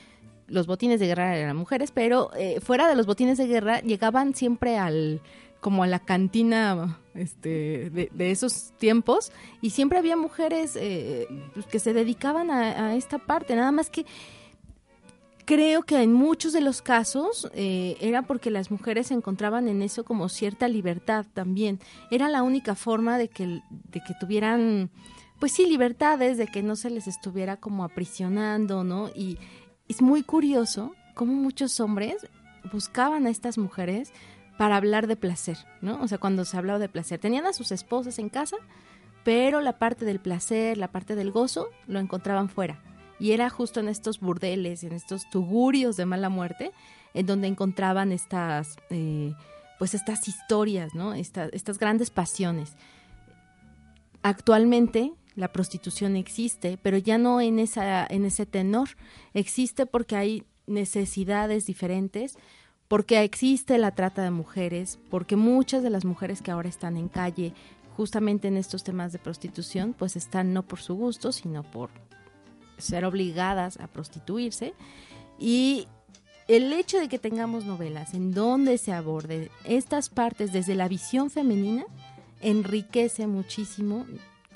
[0.47, 4.37] los botines de guerra eran mujeres, pero eh, fuera de los botines de guerra llegaban
[4.37, 5.21] siempre al
[5.61, 11.79] como a la cantina este, de, esos tiempos y siempre había mujeres eh, pues, que
[11.79, 14.07] se dedicaban a, esta parte, nada más que
[15.45, 20.05] creo que en muchos de los casos eh, era porque las mujeres encontraban en eso
[20.05, 21.81] como cierta libertad también.
[22.11, 24.91] Era la única forma de que, de que tuvieran,
[25.41, 29.09] pues sí, libertades, de que no se les estuviera como aprisionando, ¿no?
[29.15, 29.39] Y
[29.89, 32.29] es muy curioso cómo muchos hombres
[32.71, 34.13] buscaban a estas mujeres
[34.59, 36.03] para hablar de placer, ¿no?
[36.03, 38.57] O sea, cuando se hablaba de placer, tenían a sus esposas en casa,
[39.25, 42.83] pero la parte del placer, la parte del gozo, lo encontraban fuera.
[43.21, 46.73] Y era justo en estos burdeles, en estos tugurios de mala muerte,
[47.15, 49.33] en donde encontraban estas, eh,
[49.79, 51.15] pues estas historias, ¿no?
[51.15, 52.75] estas grandes pasiones.
[54.23, 58.89] Actualmente la prostitución existe, pero ya no en, esa, en ese tenor.
[59.35, 62.37] Existe porque hay necesidades diferentes,
[62.89, 67.09] porque existe la trata de mujeres, porque muchas de las mujeres que ahora están en
[67.09, 67.53] calle
[67.97, 71.91] justamente en estos temas de prostitución, pues están no por su gusto, sino por
[72.79, 74.73] ser obligadas a prostituirse.
[75.39, 75.87] Y
[76.47, 81.29] el hecho de que tengamos novelas en donde se aborde estas partes desde la visión
[81.29, 81.85] femenina
[82.41, 84.07] enriquece muchísimo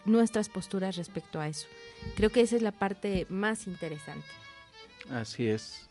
[0.05, 1.67] nuestras posturas respecto a eso.
[2.17, 4.27] Creo que esa es la parte más interesante.
[5.11, 5.89] Así es.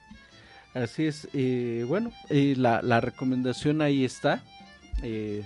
[0.74, 4.42] Así es, eh, bueno, eh, la, la, recomendación ahí está.
[5.04, 5.44] Eh,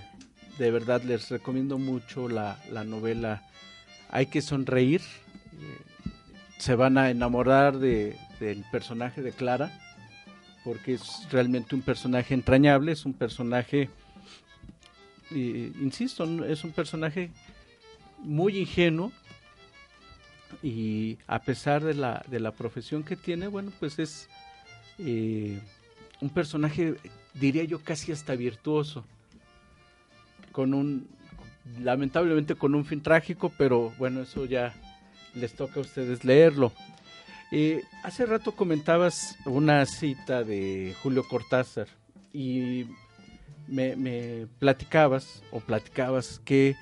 [0.58, 3.42] de verdad les recomiendo mucho la, la novela
[4.08, 5.02] Hay que sonreír.
[6.58, 9.76] se van a enamorar de, del personaje de Clara,
[10.62, 13.90] porque es realmente un personaje entrañable, es un personaje,
[15.30, 17.30] insisto, es un personaje
[18.18, 19.10] muy ingenuo
[20.62, 24.28] y a pesar de la, de la profesión que tiene, bueno, pues es
[24.98, 25.60] eh,
[26.20, 26.96] un personaje,
[27.34, 29.04] diría yo, casi hasta virtuoso,
[30.52, 31.08] con un,
[31.80, 34.74] lamentablemente con un fin trágico, pero bueno, eso ya
[35.34, 36.72] les toca a ustedes leerlo.
[37.52, 41.86] Eh, hace rato comentabas una cita de Julio Cortázar
[42.32, 42.86] y
[43.68, 46.74] me, platicabas o platicabas que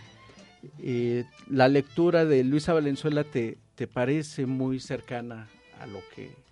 [0.79, 5.49] eh, la lectura de Luisa Valenzuela te, te parece muy cercana
[5.81, 6.44] a lo que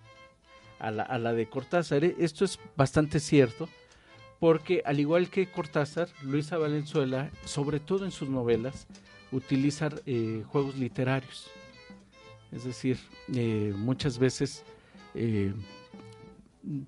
[0.83, 2.05] a la, de Cortázar.
[2.05, 3.69] E, esto es bastante cierto,
[4.41, 8.87] porque al igual que Cortázar, Luisa Valenzuela, sobre todo en sus novelas,
[9.31, 11.49] utiliza eh, juegos literarios.
[12.51, 12.99] Es decir,
[13.35, 14.65] eh, muchas veces
[15.15, 15.55] eh,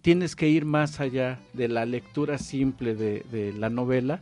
[0.02, 4.20] tienes que ir más allá de la lectura simple de, la novela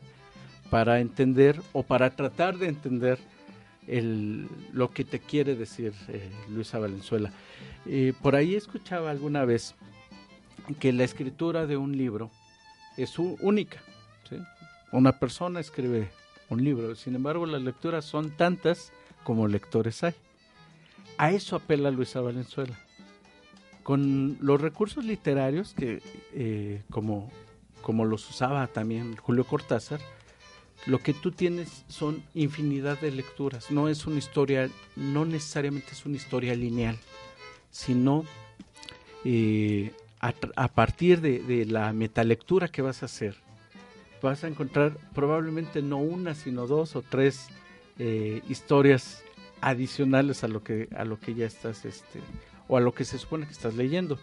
[0.71, 3.19] para entender o para tratar de entender
[3.87, 5.93] lo que te quiere decir
[6.49, 7.33] Luisa Valenzuela.
[7.87, 9.75] Eh, por ahí escuchaba alguna vez
[10.79, 12.31] que la escritura de un libro
[12.97, 13.83] es única.
[14.93, 16.11] Una persona escribe
[16.51, 18.93] un libro, sin embargo las lecturas son tantas
[19.25, 20.15] como lectores hay.
[21.19, 22.79] A eso apela Luisa Valenzuela.
[23.83, 26.01] Con los recursos literarios que,
[26.35, 27.33] eh, como,
[27.81, 30.01] como los usaba también Julio Cortázar,
[30.87, 33.71] lo que tú tienes son infinidad de lecturas.
[33.71, 36.99] No es una historia, no necesariamente es una historia lineal
[37.73, 38.25] sino
[39.25, 43.35] eh, a, partir de, la metalectura que vas a hacer,
[44.21, 47.49] vas a encontrar probablemente no una, sino dos o tres
[47.99, 49.25] eh, historias
[49.61, 52.21] adicionales a lo que a lo que ya estás este
[52.69, 54.19] o a lo que se supone que estás leyendo.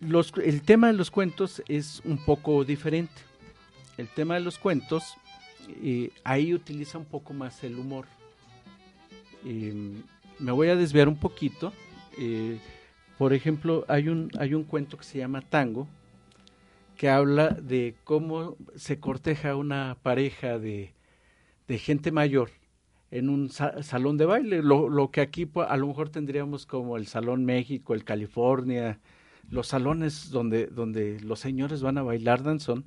[0.00, 0.12] Em,
[0.44, 3.22] el tema de los cuentos es un poco diferente.
[3.96, 5.14] El tema de los cuentos
[5.82, 8.06] eh, ahí utiliza un poco más el humor
[10.40, 11.72] me voy a desviar un poquito.
[12.18, 12.58] Eh,
[13.18, 15.86] por ejemplo, hay un, hay un cuento que se llama Tango,
[16.96, 20.94] que habla de cómo se corteja una pareja de,
[21.68, 22.50] gente mayor
[23.12, 27.06] en un salón de baile, lo, lo, que aquí a lo mejor tendríamos como el
[27.06, 28.98] Salón México, el California,
[29.48, 32.84] los salones donde, donde los señores van a bailar danzón.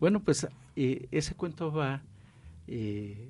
[0.00, 2.02] Bueno, pues eh, ese cuento va
[2.66, 3.28] eh,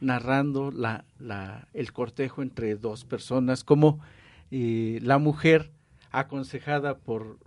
[0.00, 4.00] narrando la, la, el cortejo entre dos personas, como
[4.50, 5.70] eh, la mujer
[6.10, 7.38] aconsejada por,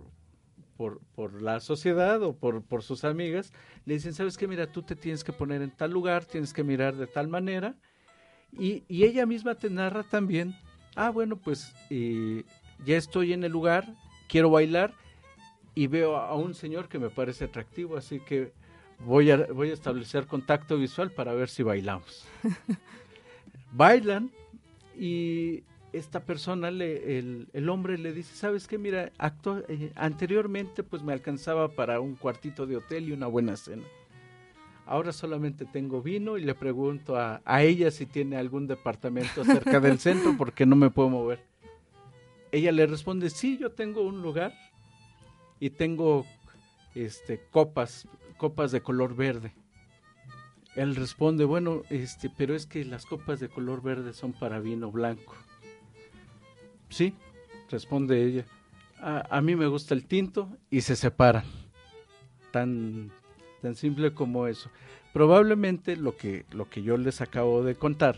[0.76, 3.52] por, por, la sociedad o por, por sus amigas,
[3.84, 6.62] le dicen, sabes que mira, tú te tienes que poner en tal lugar, tienes que
[6.62, 7.74] mirar de tal manera,
[8.52, 10.54] y, y ella misma te narra también,
[10.94, 12.44] ah, bueno, pues eh,
[12.84, 13.94] ya estoy en el lugar,
[14.32, 14.94] quiero bailar,
[15.74, 18.52] y veo a un señor que me parece atractivo, así que
[19.04, 22.26] voy a, voy a establecer contacto visual para ver si bailamos.
[23.72, 24.30] Bailan
[24.98, 28.78] y esta persona, le, el, el, hombre le dice, ¿sabes qué?
[28.78, 33.54] Mira, acto, eh, anteriormente pues me alcanzaba para un cuartito de hotel y una buena
[33.56, 33.84] cena.
[34.86, 39.78] Ahora solamente tengo vino y le pregunto a, a ella si tiene algún departamento cerca
[39.78, 41.51] del centro porque no me puedo mover.
[42.52, 44.52] Ella le responde, sí, yo tengo un lugar
[45.58, 46.26] y tengo
[46.94, 49.54] este, copas, copas de color verde.
[50.76, 54.90] Él responde, bueno, este, pero es que las copas de color verde son para vino
[54.90, 55.34] blanco.
[56.90, 57.14] Sí,
[57.70, 58.44] responde ella.
[59.00, 61.44] A, a mí me gusta el tinto y se separan.
[62.50, 63.10] Tan,
[63.62, 64.70] tan simple como eso.
[65.14, 68.16] Probablemente lo que, lo que yo les acabo de contar,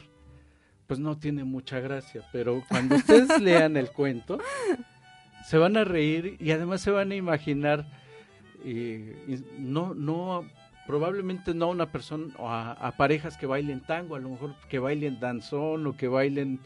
[0.87, 4.39] pues no tiene mucha gracia, pero cuando ustedes lean el cuento,
[5.45, 7.87] se van a reír y además se van a imaginar,
[8.65, 10.45] eh, no, no
[10.87, 14.55] probablemente no a una persona, o a, a, parejas que bailen tango, a lo mejor
[14.69, 16.61] que bailen danzón o que bailen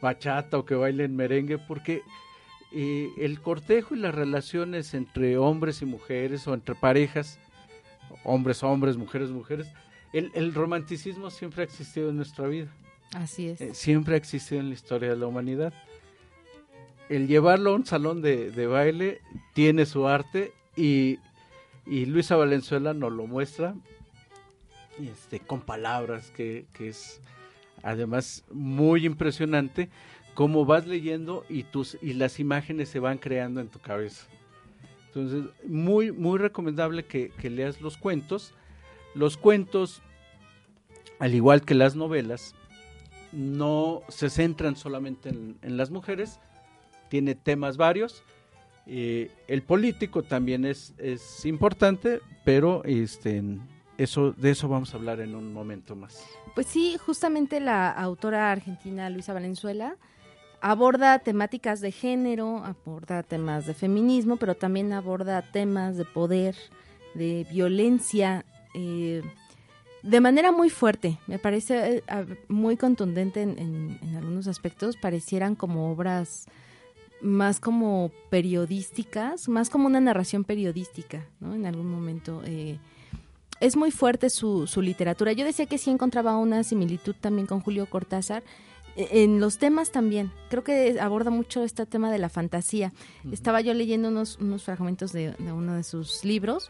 [0.00, 2.02] bachata o que bailen merengue, porque
[2.72, 7.38] eh, el cortejo y las relaciones entre hombres y mujeres o entre parejas,
[8.24, 9.68] hombres hombres, mujeres mujeres,
[10.12, 12.68] el, el romanticismo siempre ha existido en nuestra vida.
[13.14, 13.60] Así es.
[13.60, 15.72] Eh, siempre ha existido en la historia de la humanidad.
[17.08, 19.20] El llevarlo a un salón de, baile
[19.52, 21.18] tiene su arte y
[21.86, 23.74] Luisa Valenzuela nos lo muestra
[25.00, 27.20] este, con palabras que, es
[27.82, 29.88] además muy impresionante
[30.34, 34.26] cómo vas leyendo y tus y las imágenes se van creando en tu cabeza
[35.08, 38.54] entonces muy muy recomendable que leas los cuentos
[39.14, 40.00] los cuentos
[41.18, 42.54] al igual que las novelas
[43.34, 46.40] no se centran solamente en, las mujeres
[47.08, 48.24] tiene temas varios
[48.86, 53.42] eh, el político también es, es importante, pero este,
[53.96, 56.22] eso, de eso vamos a hablar en un momento más.
[56.54, 59.96] Pues sí, justamente la autora argentina Luisa Valenzuela
[60.60, 66.56] aborda temáticas de género, aborda temas de feminismo, pero también aborda temas de poder,
[67.14, 69.22] de violencia, eh,
[70.04, 71.18] de manera muy fuerte.
[71.26, 76.46] Me parece eh, muy contundente en, en, en algunos aspectos, parecieran como obras
[77.22, 81.54] más como periodísticas, más como una narración periodística, ¿no?
[81.54, 82.42] En algún momento.
[82.44, 82.78] Eh,
[83.60, 85.32] es muy fuerte su, su literatura.
[85.32, 88.42] Yo decía que sí encontraba una similitud también con Julio Cortázar,
[88.94, 90.32] e, en los temas también.
[90.50, 92.92] Creo que aborda mucho este tema de la fantasía.
[93.24, 93.32] Uh -huh.
[93.32, 96.68] Estaba yo leyendo unos, unos fragmentos de, de, uno de sus libros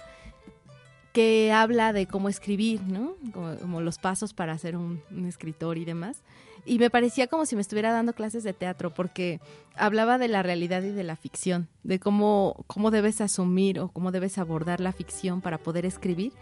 [1.15, 3.15] que habla de cómo escribir, ¿no?
[3.33, 6.23] Como, los pasos para ser un, escritor y demás
[6.67, 9.41] y me parecía como si me estuviera dando clases de teatro porque
[9.77, 14.13] hablaba de la realidad y de la ficción, de cómo, cómo debes asumir o cómo
[14.13, 16.33] debes abordar la ficción para poder escribir.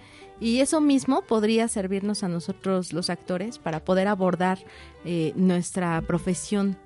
[0.41, 4.59] Y eso mismo podría servirnos a nosotros los actores para poder abordar
[5.05, 6.77] eh, nuestra profesión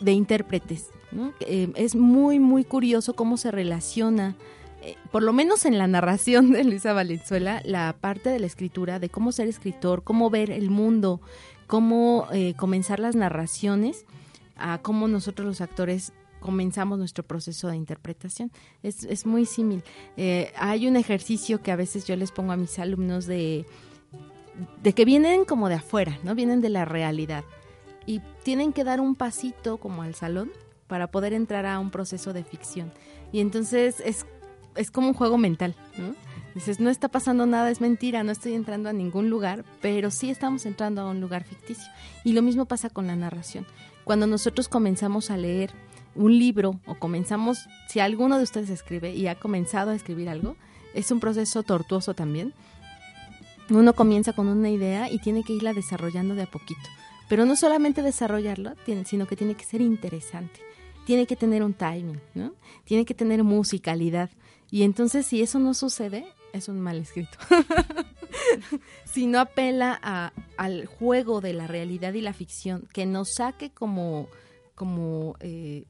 [0.00, 0.90] de intérpretes.
[1.40, 4.36] Eh, es muy, muy curioso cómo se relaciona
[4.86, 9.00] eh, por lo menos en la narración de Luisa Valenzuela, la parte de la escritura,
[9.00, 11.20] de cómo ser escritor, cómo ver el mundo,
[11.66, 14.04] cómo eh, comenzar las narraciones,
[14.56, 18.52] a cómo nosotros los actores comenzamos nuestro proceso de interpretación.
[18.84, 19.82] Es, es muy símil.
[20.16, 23.66] Eh, hay un ejercicio que a veces yo les pongo a mis alumnos de,
[24.84, 26.36] de que vienen como de afuera, ¿no?
[26.36, 27.44] Vienen de la realidad
[28.06, 30.52] y tienen que dar un pasito como al salón
[30.86, 32.92] para poder entrar a un proceso de ficción.
[33.32, 34.24] Y entonces es,
[34.76, 36.14] es como un juego mental, ¿no?
[36.54, 40.30] Dices, no está pasando nada, es mentira, no estoy entrando a ningún lugar, pero sí
[40.30, 41.84] estamos entrando a un lugar ficticio.
[42.24, 43.66] Y lo mismo pasa con la narración.
[44.04, 45.72] Cuando nosotros comenzamos a leer
[46.14, 50.56] un libro o comenzamos, si alguno de ustedes escribe y ha comenzado a escribir algo,
[50.94, 52.54] es un proceso tortuoso también.
[53.68, 56.88] Uno comienza con una idea y tiene que irla desarrollando de a poquito.
[57.28, 60.60] Pero no solamente desarrollarla, sino que tiene que ser interesante.
[61.04, 62.52] Tiene que tener un timing, ¿no?
[62.84, 64.30] Tiene que tener musicalidad.
[64.70, 67.38] Y entonces si eso no sucede, es un mal escrito.
[69.04, 73.70] si no apela a, al juego de la realidad y la ficción, que nos saque
[73.70, 74.28] como,
[74.74, 75.86] como, eh,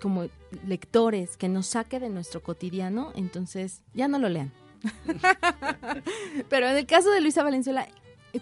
[0.00, 0.26] como
[0.66, 4.52] lectores, que nos saque de nuestro cotidiano, entonces ya no lo lean.
[6.48, 7.88] Pero en el caso de Luisa Valenzuela,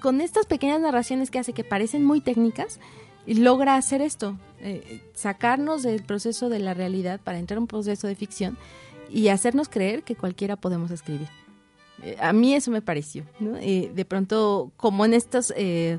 [0.00, 2.80] con estas pequeñas narraciones que hace que parecen muy técnicas,
[3.26, 8.06] logra hacer esto, eh, sacarnos del proceso de la realidad para entrar a un proceso
[8.06, 8.56] de ficción
[9.10, 11.28] y hacernos creer que cualquiera podemos escribir.
[12.02, 13.56] Eh, a mí eso me pareció, ¿no?
[13.56, 15.98] Eh, de pronto, como en estos eh,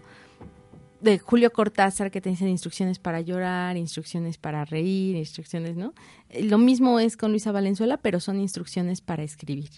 [1.01, 5.93] de Julio Cortázar que te dicen instrucciones para llorar, instrucciones para reír, instrucciones, ¿no?
[6.41, 9.69] lo mismo es con Luisa Valenzuela, pero son instrucciones para escribir.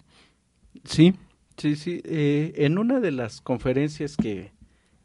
[0.85, 1.13] Sí,
[1.57, 2.01] sí, sí.
[2.05, 4.51] en una de las conferencias que,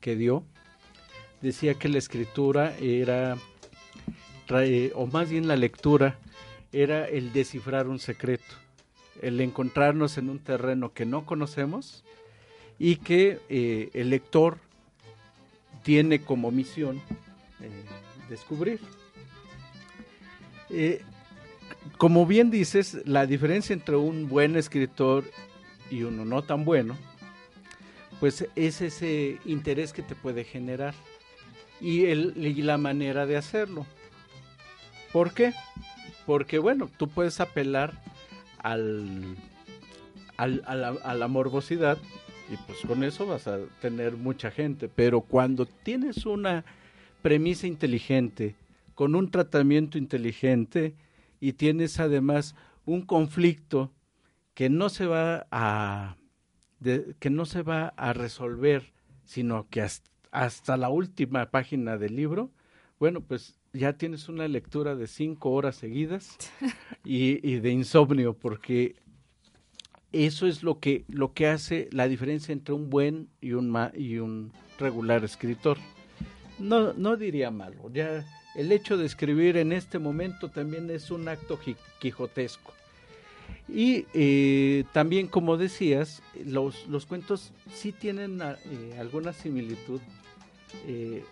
[0.01, 0.45] que dio,
[1.43, 3.37] decía que la escritura era,
[4.95, 6.19] o más bien la lectura,
[6.75, 8.55] era el descifrar un secreto,
[9.23, 12.05] el encontrarnos en un terreno que no conocemos
[12.81, 14.59] y que eh, el lector
[15.85, 17.01] tiene como misión
[17.61, 17.85] eh,
[18.29, 18.81] descubrir.
[20.69, 21.03] Eh,
[21.97, 25.25] como bien dices, la diferencia entre un buen escritor
[25.91, 26.97] y uno no tan bueno,
[28.19, 30.95] pues es ese interés que te puede generar
[31.81, 33.87] y, y la manera de hacerlo.
[35.13, 35.53] ¿Por qué?
[36.27, 37.93] Porque bueno, tú puedes apelar
[38.59, 39.37] al,
[40.37, 41.99] al- a, la, morbosidad
[42.51, 46.65] y pues con eso vas a tener mucha gente, pero cuando tienes una
[47.23, 48.55] premisa inteligente,
[48.95, 50.95] con un tratamiento inteligente
[51.41, 52.55] y tienes además
[52.87, 53.93] un conflicto
[54.55, 56.17] que no se va a
[57.19, 58.93] que no se va a resolver,
[59.25, 62.51] sino que hasta, hasta la última página del libro,
[62.99, 66.39] bueno, pues ya tienes una lectura de cinco horas seguidas
[67.05, 68.97] y, y de insomnio, porque
[70.13, 73.93] eso es lo que, lo que hace la diferencia entre un buen y un, ma-
[73.95, 75.77] y un regular escritor.
[76.59, 81.27] No, no diría malo, ya el hecho de escribir en este momento también es un
[81.29, 82.73] acto qui- quijotesco.
[83.69, 90.01] Y eh, también, como decías, los, los cuentos sí tienen eh, alguna similitud.
[90.87, 91.25] Eh,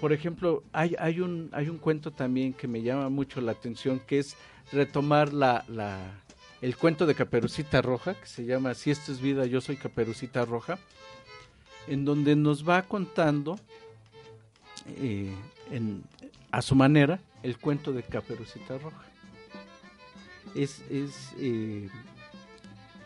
[0.00, 4.00] por ejemplo, hay, hay, un, hay un cuento también que me llama mucho la atención,
[4.06, 4.36] que es
[4.72, 5.98] retomar la, la,
[6.60, 10.44] el cuento de Caperucita Roja, que se llama Si esto es vida, yo soy Caperucita
[10.44, 10.78] Roja,
[11.88, 13.58] en donde nos va contando
[14.98, 15.32] eh,
[15.70, 16.02] en-
[16.50, 19.04] a su manera el cuento de Caperucita Roja.
[20.54, 21.88] Es, es, eh,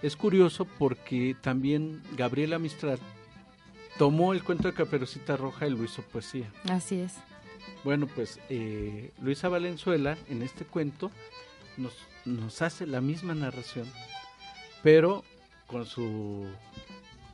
[0.03, 2.99] es curioso porque también Gabriela Mistral
[4.01, 6.51] tomó el cuento de Caperucita Roja y lo hizo poesía.
[6.71, 7.17] Así es.
[7.85, 11.11] Bueno, pues eh, Luisa Valenzuela en este cuento
[11.77, 11.93] nos,
[12.25, 13.87] nos hace la misma narración,
[14.83, 15.23] pero
[15.67, 16.47] con su,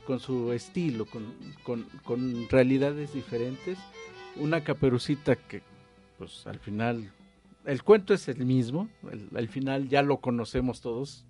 [0.05, 3.77] con su estilo, con, con, con realidades diferentes.
[4.35, 5.61] Una caperucita que,
[6.17, 7.13] pues al final,
[7.63, 11.23] el cuento es el mismo, el- al final ya lo conocemos todos,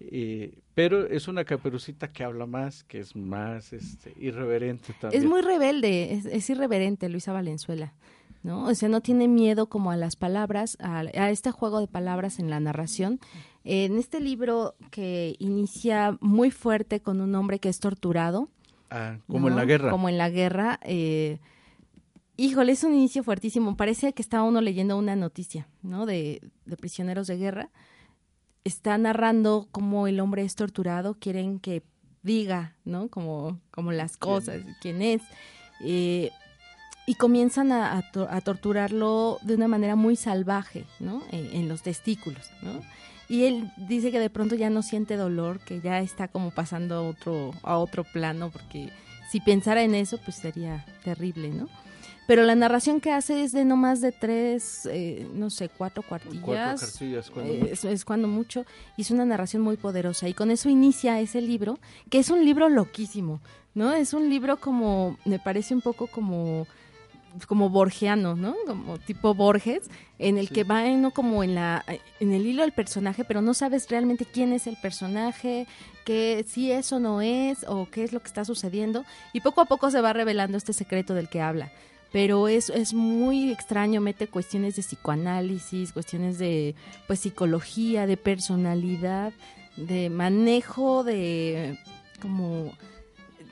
[0.00, 5.22] eh, pero es una caperucita que habla más, que es más este, irreverente también.
[5.22, 7.94] Es muy rebelde, es, es irreverente Luisa Valenzuela,
[8.42, 8.64] ¿no?
[8.64, 12.38] O sea, no tiene miedo como a las palabras, a, a este juego de palabras
[12.38, 13.20] en la narración.
[13.64, 18.50] En este libro que inicia muy fuerte con un hombre que es torturado.
[18.90, 19.90] Ah, como en la guerra.
[19.90, 20.78] Como en la guerra.
[20.84, 21.38] eh,
[22.36, 23.76] híjole, es un inicio fuertísimo.
[23.76, 26.04] Parece que está uno leyendo una noticia, ¿no?
[26.04, 27.70] De, de prisioneros de guerra.
[28.64, 31.82] Está narrando cómo el hombre es torturado, quieren que
[32.22, 33.08] diga, ¿no?
[33.08, 35.20] Como, como las cosas, quién es.
[35.80, 36.30] Eh,
[37.06, 41.22] y comienzan a, a to- a torturarlo de una manera muy salvaje, ¿no?
[41.30, 42.80] En, en los testículos, ¿no?
[43.28, 46.94] Y él dice que de pronto ya no siente dolor, que ya está como pasando
[46.94, 48.88] a otro, a otro plano, porque
[49.30, 51.68] si pensara en eso, pues sería terrible, ¿no?
[52.26, 56.02] Pero la narración que hace es de no más de tres, eh, no sé, cuatro
[56.02, 56.42] cuartillas.
[56.42, 58.64] Cuatro cuartillas, cuando Eh, es, es cuando mucho.
[58.96, 60.28] Y es una narración muy poderosa.
[60.28, 63.40] Y con eso inicia ese libro, que es un libro loquísimo,
[63.74, 63.92] ¿no?
[63.92, 66.66] Es un libro como, me parece un poco como
[67.48, 68.54] como borgiano, ¿no?
[68.64, 71.84] Como tipo Borges, en el que va uno como en la
[72.20, 75.66] en el hilo del personaje, pero no sabes realmente quién es el personaje,
[76.04, 79.64] que si eso no es o qué es lo que está sucediendo y poco a
[79.64, 81.72] poco se va revelando este secreto del que habla.
[82.14, 86.76] Pero es, es muy extraño, mete cuestiones de psicoanálisis, cuestiones de
[87.08, 89.32] pues psicología, de personalidad,
[89.76, 91.76] de manejo de
[92.22, 92.72] como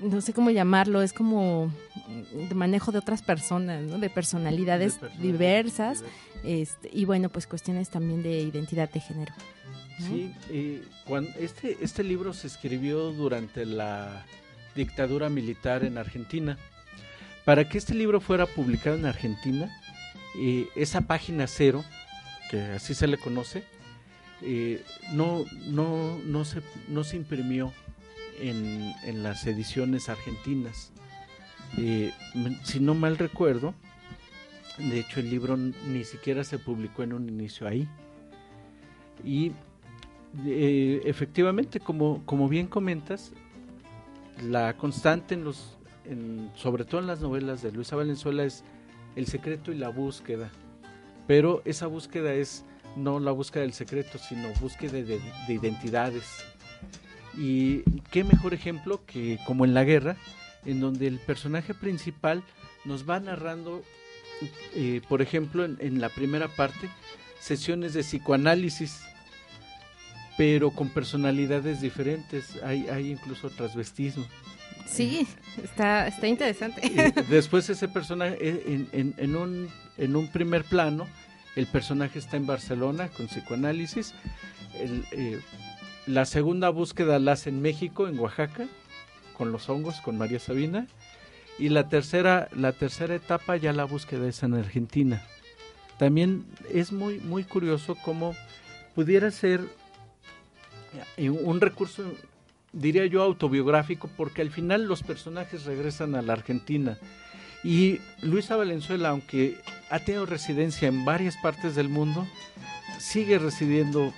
[0.01, 3.99] no sé cómo llamarlo, es como mm, de manejo de otras personas, ¿no?
[3.99, 6.05] De personalidades De personalidades diversas,
[6.45, 9.35] este, y bueno, pues cuestiones también de identidad de género.
[9.99, 10.07] ¿no?
[10.07, 14.25] Sí, eh, cuan- este, este libro se escribió durante la
[14.77, 16.59] dictadura militar en Argentina.
[17.45, 19.71] Para que este libro fuera publicado en Argentina,
[20.39, 21.85] eh, esa página cero,
[22.51, 23.65] que así se le conoce,
[24.43, 27.73] eh, no, no, no, se, no se imprimió
[28.41, 30.93] en, en las ediciones argentinas.
[31.79, 32.13] Eh,
[32.63, 33.75] si no mal recuerdo,
[34.79, 37.89] de hecho el libro ni siquiera se publicó en un inicio ahí.
[39.25, 39.53] Y
[41.05, 43.33] efectivamente, como, como bien comentas,
[44.41, 45.77] la constante en los,
[46.55, 48.65] sobre todo en las novelas de Luisa Valenzuela es
[49.17, 50.51] el secreto y la búsqueda.
[51.27, 52.65] Pero esa búsqueda es
[52.97, 56.45] no la búsqueda del secreto, sino búsqueda de, de identidades.
[57.37, 60.17] Y qué mejor ejemplo que como en la guerra,
[60.67, 62.43] en donde el personaje principal
[62.85, 63.83] nos va narrando,
[64.75, 66.89] eh, por ejemplo, en, en la primera parte,
[67.41, 69.03] sesiones de psicoanálisis,
[70.37, 72.63] pero con personalidades diferentes.
[72.63, 74.25] Hay, hay incluso transvestismo.
[74.87, 75.27] Sí,
[75.63, 77.15] está, está interesante.
[77.29, 79.69] Después ese personaje, eh, en, un,
[79.99, 81.07] en un primer plano,
[81.57, 84.15] el personaje está en Barcelona con psicoanálisis.
[84.75, 85.41] Eh,
[86.07, 88.67] la segunda búsqueda la hace en México, en Oaxaca,
[89.37, 90.87] con los hongos, con María Sabina.
[91.59, 95.23] Y la tercera, la tercera etapa ya la búsqueda es en Argentina.
[95.99, 98.35] También es muy, muy curioso cómo
[98.95, 99.61] pudiera ser
[101.17, 102.03] eh, un recurso,
[102.73, 106.99] diría yo, autobiográfico, porque al final los personajes regresan a la Argentina.
[107.65, 109.59] Y Luisa Valenzuela, aunque
[109.91, 112.27] ha tenido residencia en varias partes del mundo,
[112.99, 114.13] sigue residiendo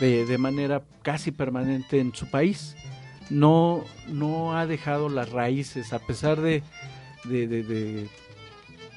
[0.00, 2.76] de, de, manera casi permanente en su país.
[3.30, 6.62] No, no ha dejado las raíces, a pesar de,
[7.24, 8.08] de,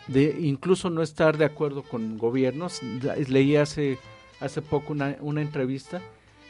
[0.08, 2.82] de, incluso no estar de acuerdo con gobiernos.
[3.28, 4.00] Leí hace,
[4.40, 6.02] hace poco una, una entrevista.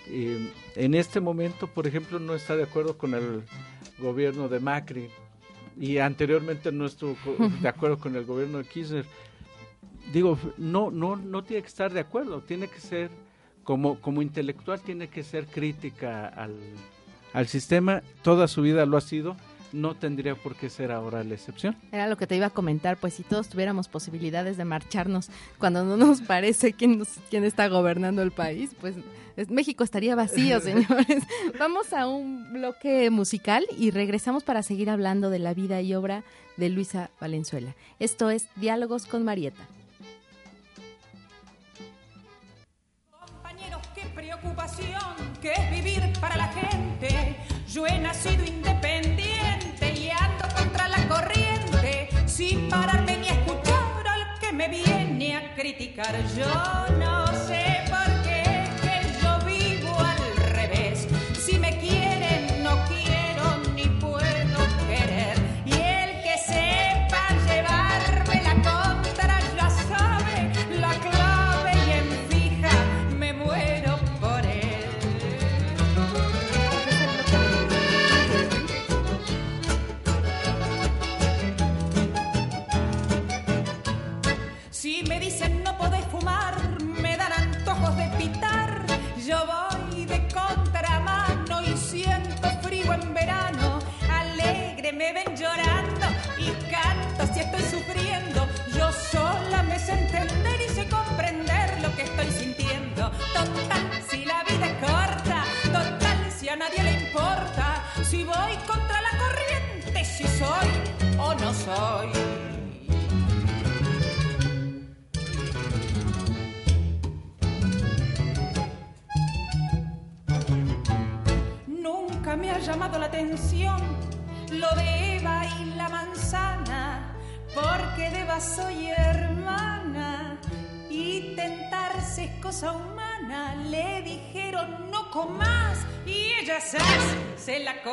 [0.08, 3.44] Eh, en este momento, por ejemplo, no está de acuerdo con el
[4.00, 5.10] gobierno de Macri.
[5.80, 7.16] Y anteriormente no estuvo
[7.62, 9.06] de acuerdo con el gobierno de Kirchner.
[10.12, 13.10] Digo, no, no, no tiene que estar de acuerdo, tiene que ser
[13.64, 16.56] como, como intelectual tiene que ser crítica al,
[17.34, 19.36] al, sistema, toda su vida lo ha sido,
[19.74, 21.76] no tendría por qué ser ahora la excepción.
[21.92, 25.84] Era lo que te iba a comentar, pues si todos tuviéramos posibilidades de marcharnos cuando
[25.84, 28.96] no nos parece quién, nos, quién está gobernando el país, pues
[29.50, 31.24] México estaría vacío, señores.
[31.60, 36.24] Vamos a un bloque musical y regresamos para seguir hablando de la vida y obra
[36.56, 37.76] de Luisa Valenzuela.
[38.00, 39.68] Esto es Diálogos con Marieta.
[44.14, 47.36] preocupación que es vivir para la gente.
[47.68, 49.23] Yo he nacido independiente
[52.36, 56.16] sin pararme ni escuchar al que me viene a criticar.
[56.36, 57.73] Yo no sé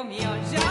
[0.01, 0.35] comió.
[0.51, 0.70] Yo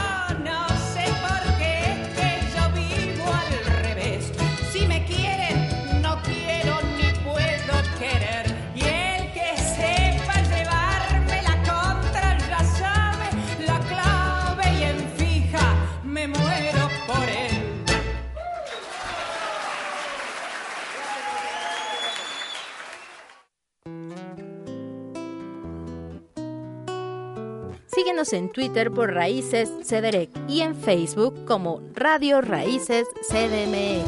[28.29, 34.05] Síguenos en Twitter por Raíces Cederec y en Facebook como Radio Raíces CDMX.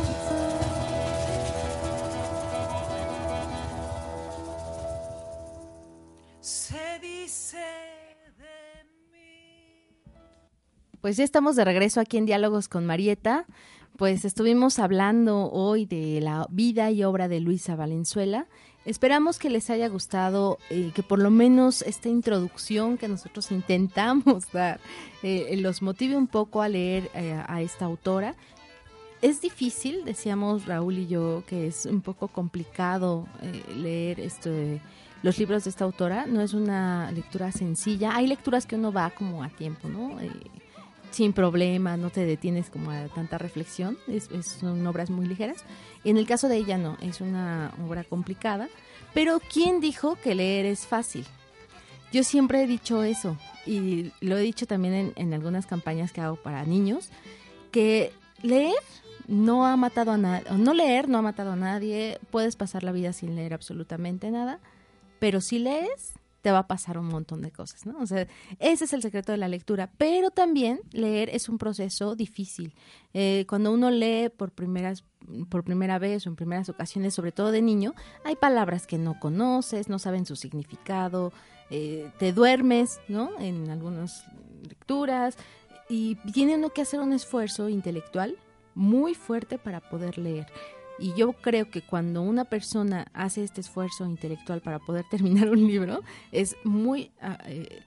[6.40, 7.58] Se dice
[8.38, 9.88] de mí.
[11.02, 13.46] Pues ya estamos de regreso aquí en Diálogos con Marieta.
[13.98, 18.48] Pues estuvimos hablando hoy de la vida y obra de Luisa Valenzuela.
[18.84, 24.52] Esperamos que les haya gustado, eh, que por lo menos esta introducción que nosotros intentamos
[24.54, 24.80] dar
[25.22, 28.36] eh, los motive un poco a leer eh, a esta autora.
[29.22, 33.28] Es difícil, decíamos Raúl y yo, que es un poco complicado
[33.78, 34.82] leer este,
[35.22, 36.26] los libros de esta autora.
[36.26, 38.16] No es una lectura sencilla.
[38.16, 40.18] Hay lecturas que uno va como a tiempo, ¿no?
[41.12, 45.64] Sin problema, no te detienes como a tanta reflexión, es, es, son obras muy ligeras.
[46.04, 48.70] En el caso de ella no, es una obra complicada,
[49.14, 51.26] pero ¿quién dijo que leer es fácil?
[52.12, 56.22] Yo siempre he dicho eso y lo he dicho también en, en algunas campañas que
[56.22, 57.10] hago para niños,
[57.72, 58.74] que leer
[59.28, 62.92] no ha matado a nadie, no leer no ha matado a nadie, puedes pasar la
[62.92, 64.60] vida sin leer absolutamente nada,
[65.20, 68.00] pero si lees, te va a pasar un montón de cosas, ¿no?
[68.00, 68.28] O sea,
[68.60, 72.74] ese es el secreto de la lectura, pero también leer es un proceso difícil.
[73.14, 75.04] Eh, cuando uno lee por primeras
[75.50, 79.20] por primera vez o en primeras ocasiones, sobre todo de niño, hay palabras que no
[79.20, 81.32] conoces, no saben su significado,
[81.70, 83.40] eh, te duermes, ¿no?
[83.40, 84.26] En algunas
[84.68, 85.38] lecturas
[85.90, 88.38] y tiene uno que hacer un esfuerzo intelectual
[88.76, 90.48] muy fuerte para poder leer.
[91.02, 95.68] Y yo creo que cuando una persona hace este esfuerzo intelectual para poder terminar un
[95.68, 97.12] libro, es muy...
[97.22, 97.82] ah, eh,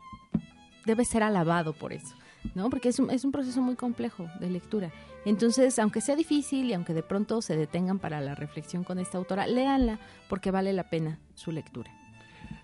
[0.84, 2.14] debe ser alabado por eso,
[2.54, 2.68] ¿no?
[2.68, 4.92] Porque es un, es un proceso muy complejo de lectura.
[5.24, 9.16] Entonces, aunque sea difícil y aunque de pronto se detengan para la reflexión con esta
[9.16, 9.98] autora, léanla
[10.28, 11.90] porque vale la pena su lectura.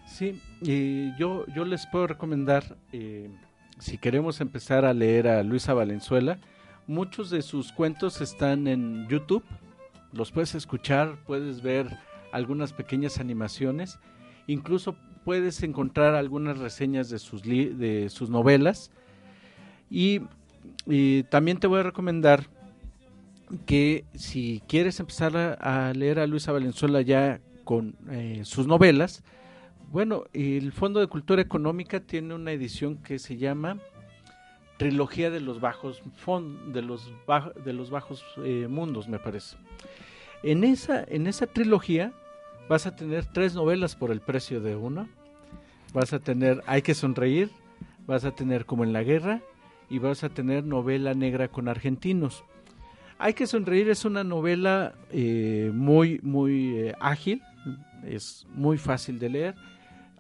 [0.07, 3.31] Sí, y yo, yo les puedo recomendar, eh,
[3.79, 6.39] si queremos empezar a leer a Luisa Valenzuela,
[6.87, 9.45] muchos de sus cuentos están en YouTube,
[10.13, 11.99] los puedes escuchar, puedes ver
[12.33, 13.99] algunas pequeñas animaciones,
[14.47, 18.91] incluso puedes encontrar algunas reseñas de sus, li- de sus novelas
[19.91, 20.21] y,
[21.31, 22.47] también te voy a recomendar
[23.67, 29.23] que si quieres empezar a, leer a Luisa Valenzuela ya con eh, sus novelas,
[29.91, 33.79] bueno, el Fondo de Cultura Económica tiene una edición que se llama
[34.79, 36.01] Trilogía de los Bajos
[36.73, 39.57] de los Baj- de los Bajos eh, Mundos, me parece.
[40.43, 42.12] En esa, en esa trilogía
[42.68, 45.09] vas a tener tres novelas por el precio de una.
[45.93, 47.51] Vas a tener Hay que sonreír,
[48.07, 49.43] vas a tener Como en la guerra
[49.91, 52.45] y vas a tener Novela negra con argentinos.
[53.18, 57.43] Hay que sonreír es una novela eh, muy muy eh, ágil,
[58.07, 59.55] es muy fácil de leer.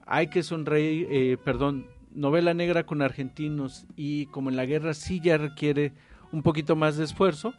[0.04, 5.18] Hay que sonreír, eh, perdón, novela negra con argentinos y como en la guerra sí
[5.18, 5.94] ya requiere
[6.30, 7.54] un poquito más de esfuerzo,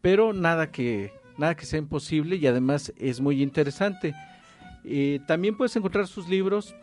[0.00, 4.14] pero nada que nada que sea imposible y además es muy interesante.
[4.84, 6.74] Eh, también puedes encontrar sus libros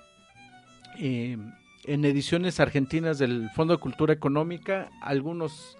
[1.00, 1.38] eh,
[1.86, 5.78] en ediciones argentinas del Fondo de Cultura Económica, algunos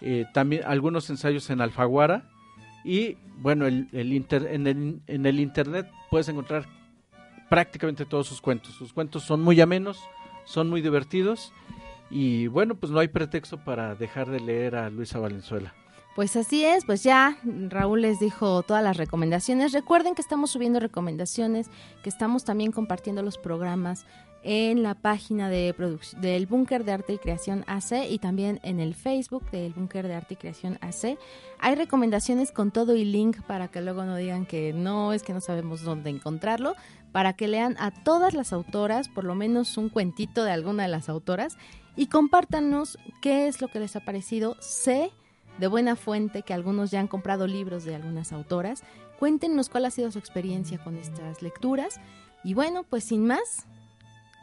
[0.00, 2.24] eh, también algunos ensayos en Alfaguara
[2.84, 6.66] y bueno el, inter- en, el, en el internet puedes encontrar
[7.50, 8.74] prácticamente todos sus cuentos.
[8.74, 10.00] Sus cuentos son muy amenos,
[10.44, 11.52] son muy divertidos
[12.10, 15.74] y bueno pues no hay pretexto para dejar de leer a Luisa Valenzuela.
[16.14, 19.72] Pues así es, pues ya Raúl les dijo todas las recomendaciones.
[19.72, 21.70] Recuerden que estamos subiendo recomendaciones,
[22.02, 24.04] que estamos también compartiendo los programas
[24.42, 25.74] en la página de
[26.20, 30.14] del Búnker de Arte y Creación AC y también en el Facebook del Búnker de
[30.14, 31.16] Arte y Creación AC.
[31.58, 35.32] Hay recomendaciones con todo y link para que luego no digan que no, es que
[35.32, 36.74] no sabemos dónde encontrarlo,
[37.12, 40.88] para que lean a todas las autoras, por lo menos un cuentito de alguna de
[40.90, 41.56] las autoras,
[41.96, 44.56] y compártanos qué es lo que les ha parecido.
[44.60, 45.12] Sé
[45.58, 48.82] de buena fuente que algunos ya han comprado libros de algunas autoras.
[49.18, 52.00] Cuéntenos cuál ha sido su experiencia con estas lecturas.
[52.44, 53.66] Y bueno, pues sin más,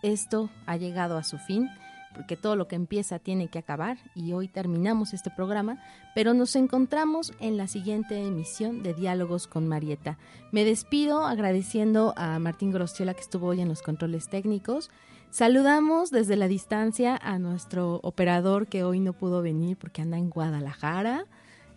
[0.01, 1.69] esto ha llegado a su fin,
[2.15, 5.81] porque todo lo que empieza tiene que acabar y hoy terminamos este programa,
[6.15, 10.17] pero nos encontramos en la siguiente emisión de Diálogos con Marieta.
[10.51, 14.89] Me despido agradeciendo a Martín Grosciola que estuvo hoy en los controles técnicos.
[15.31, 20.29] Saludamos desde la distancia a nuestro operador que hoy no pudo venir porque anda en
[20.29, 21.25] Guadalajara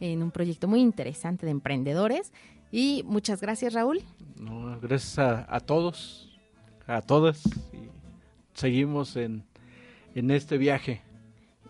[0.00, 2.32] en un proyecto muy interesante de emprendedores.
[2.70, 4.00] Y muchas gracias, Raúl.
[4.36, 6.40] No, gracias a, a todos,
[6.86, 7.44] a todas.
[7.72, 7.88] Y
[8.54, 9.44] seguimos en,
[10.14, 11.02] en este viaje.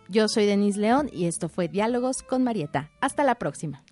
[0.09, 2.91] Yo soy Denise León y esto fue Diálogos con Marieta.
[3.01, 3.83] Hasta la próxima.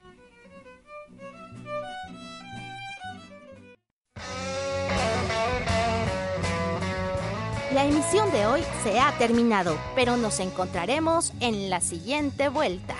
[7.72, 12.96] La emisión de hoy se ha terminado, pero nos encontraremos en la siguiente vuelta.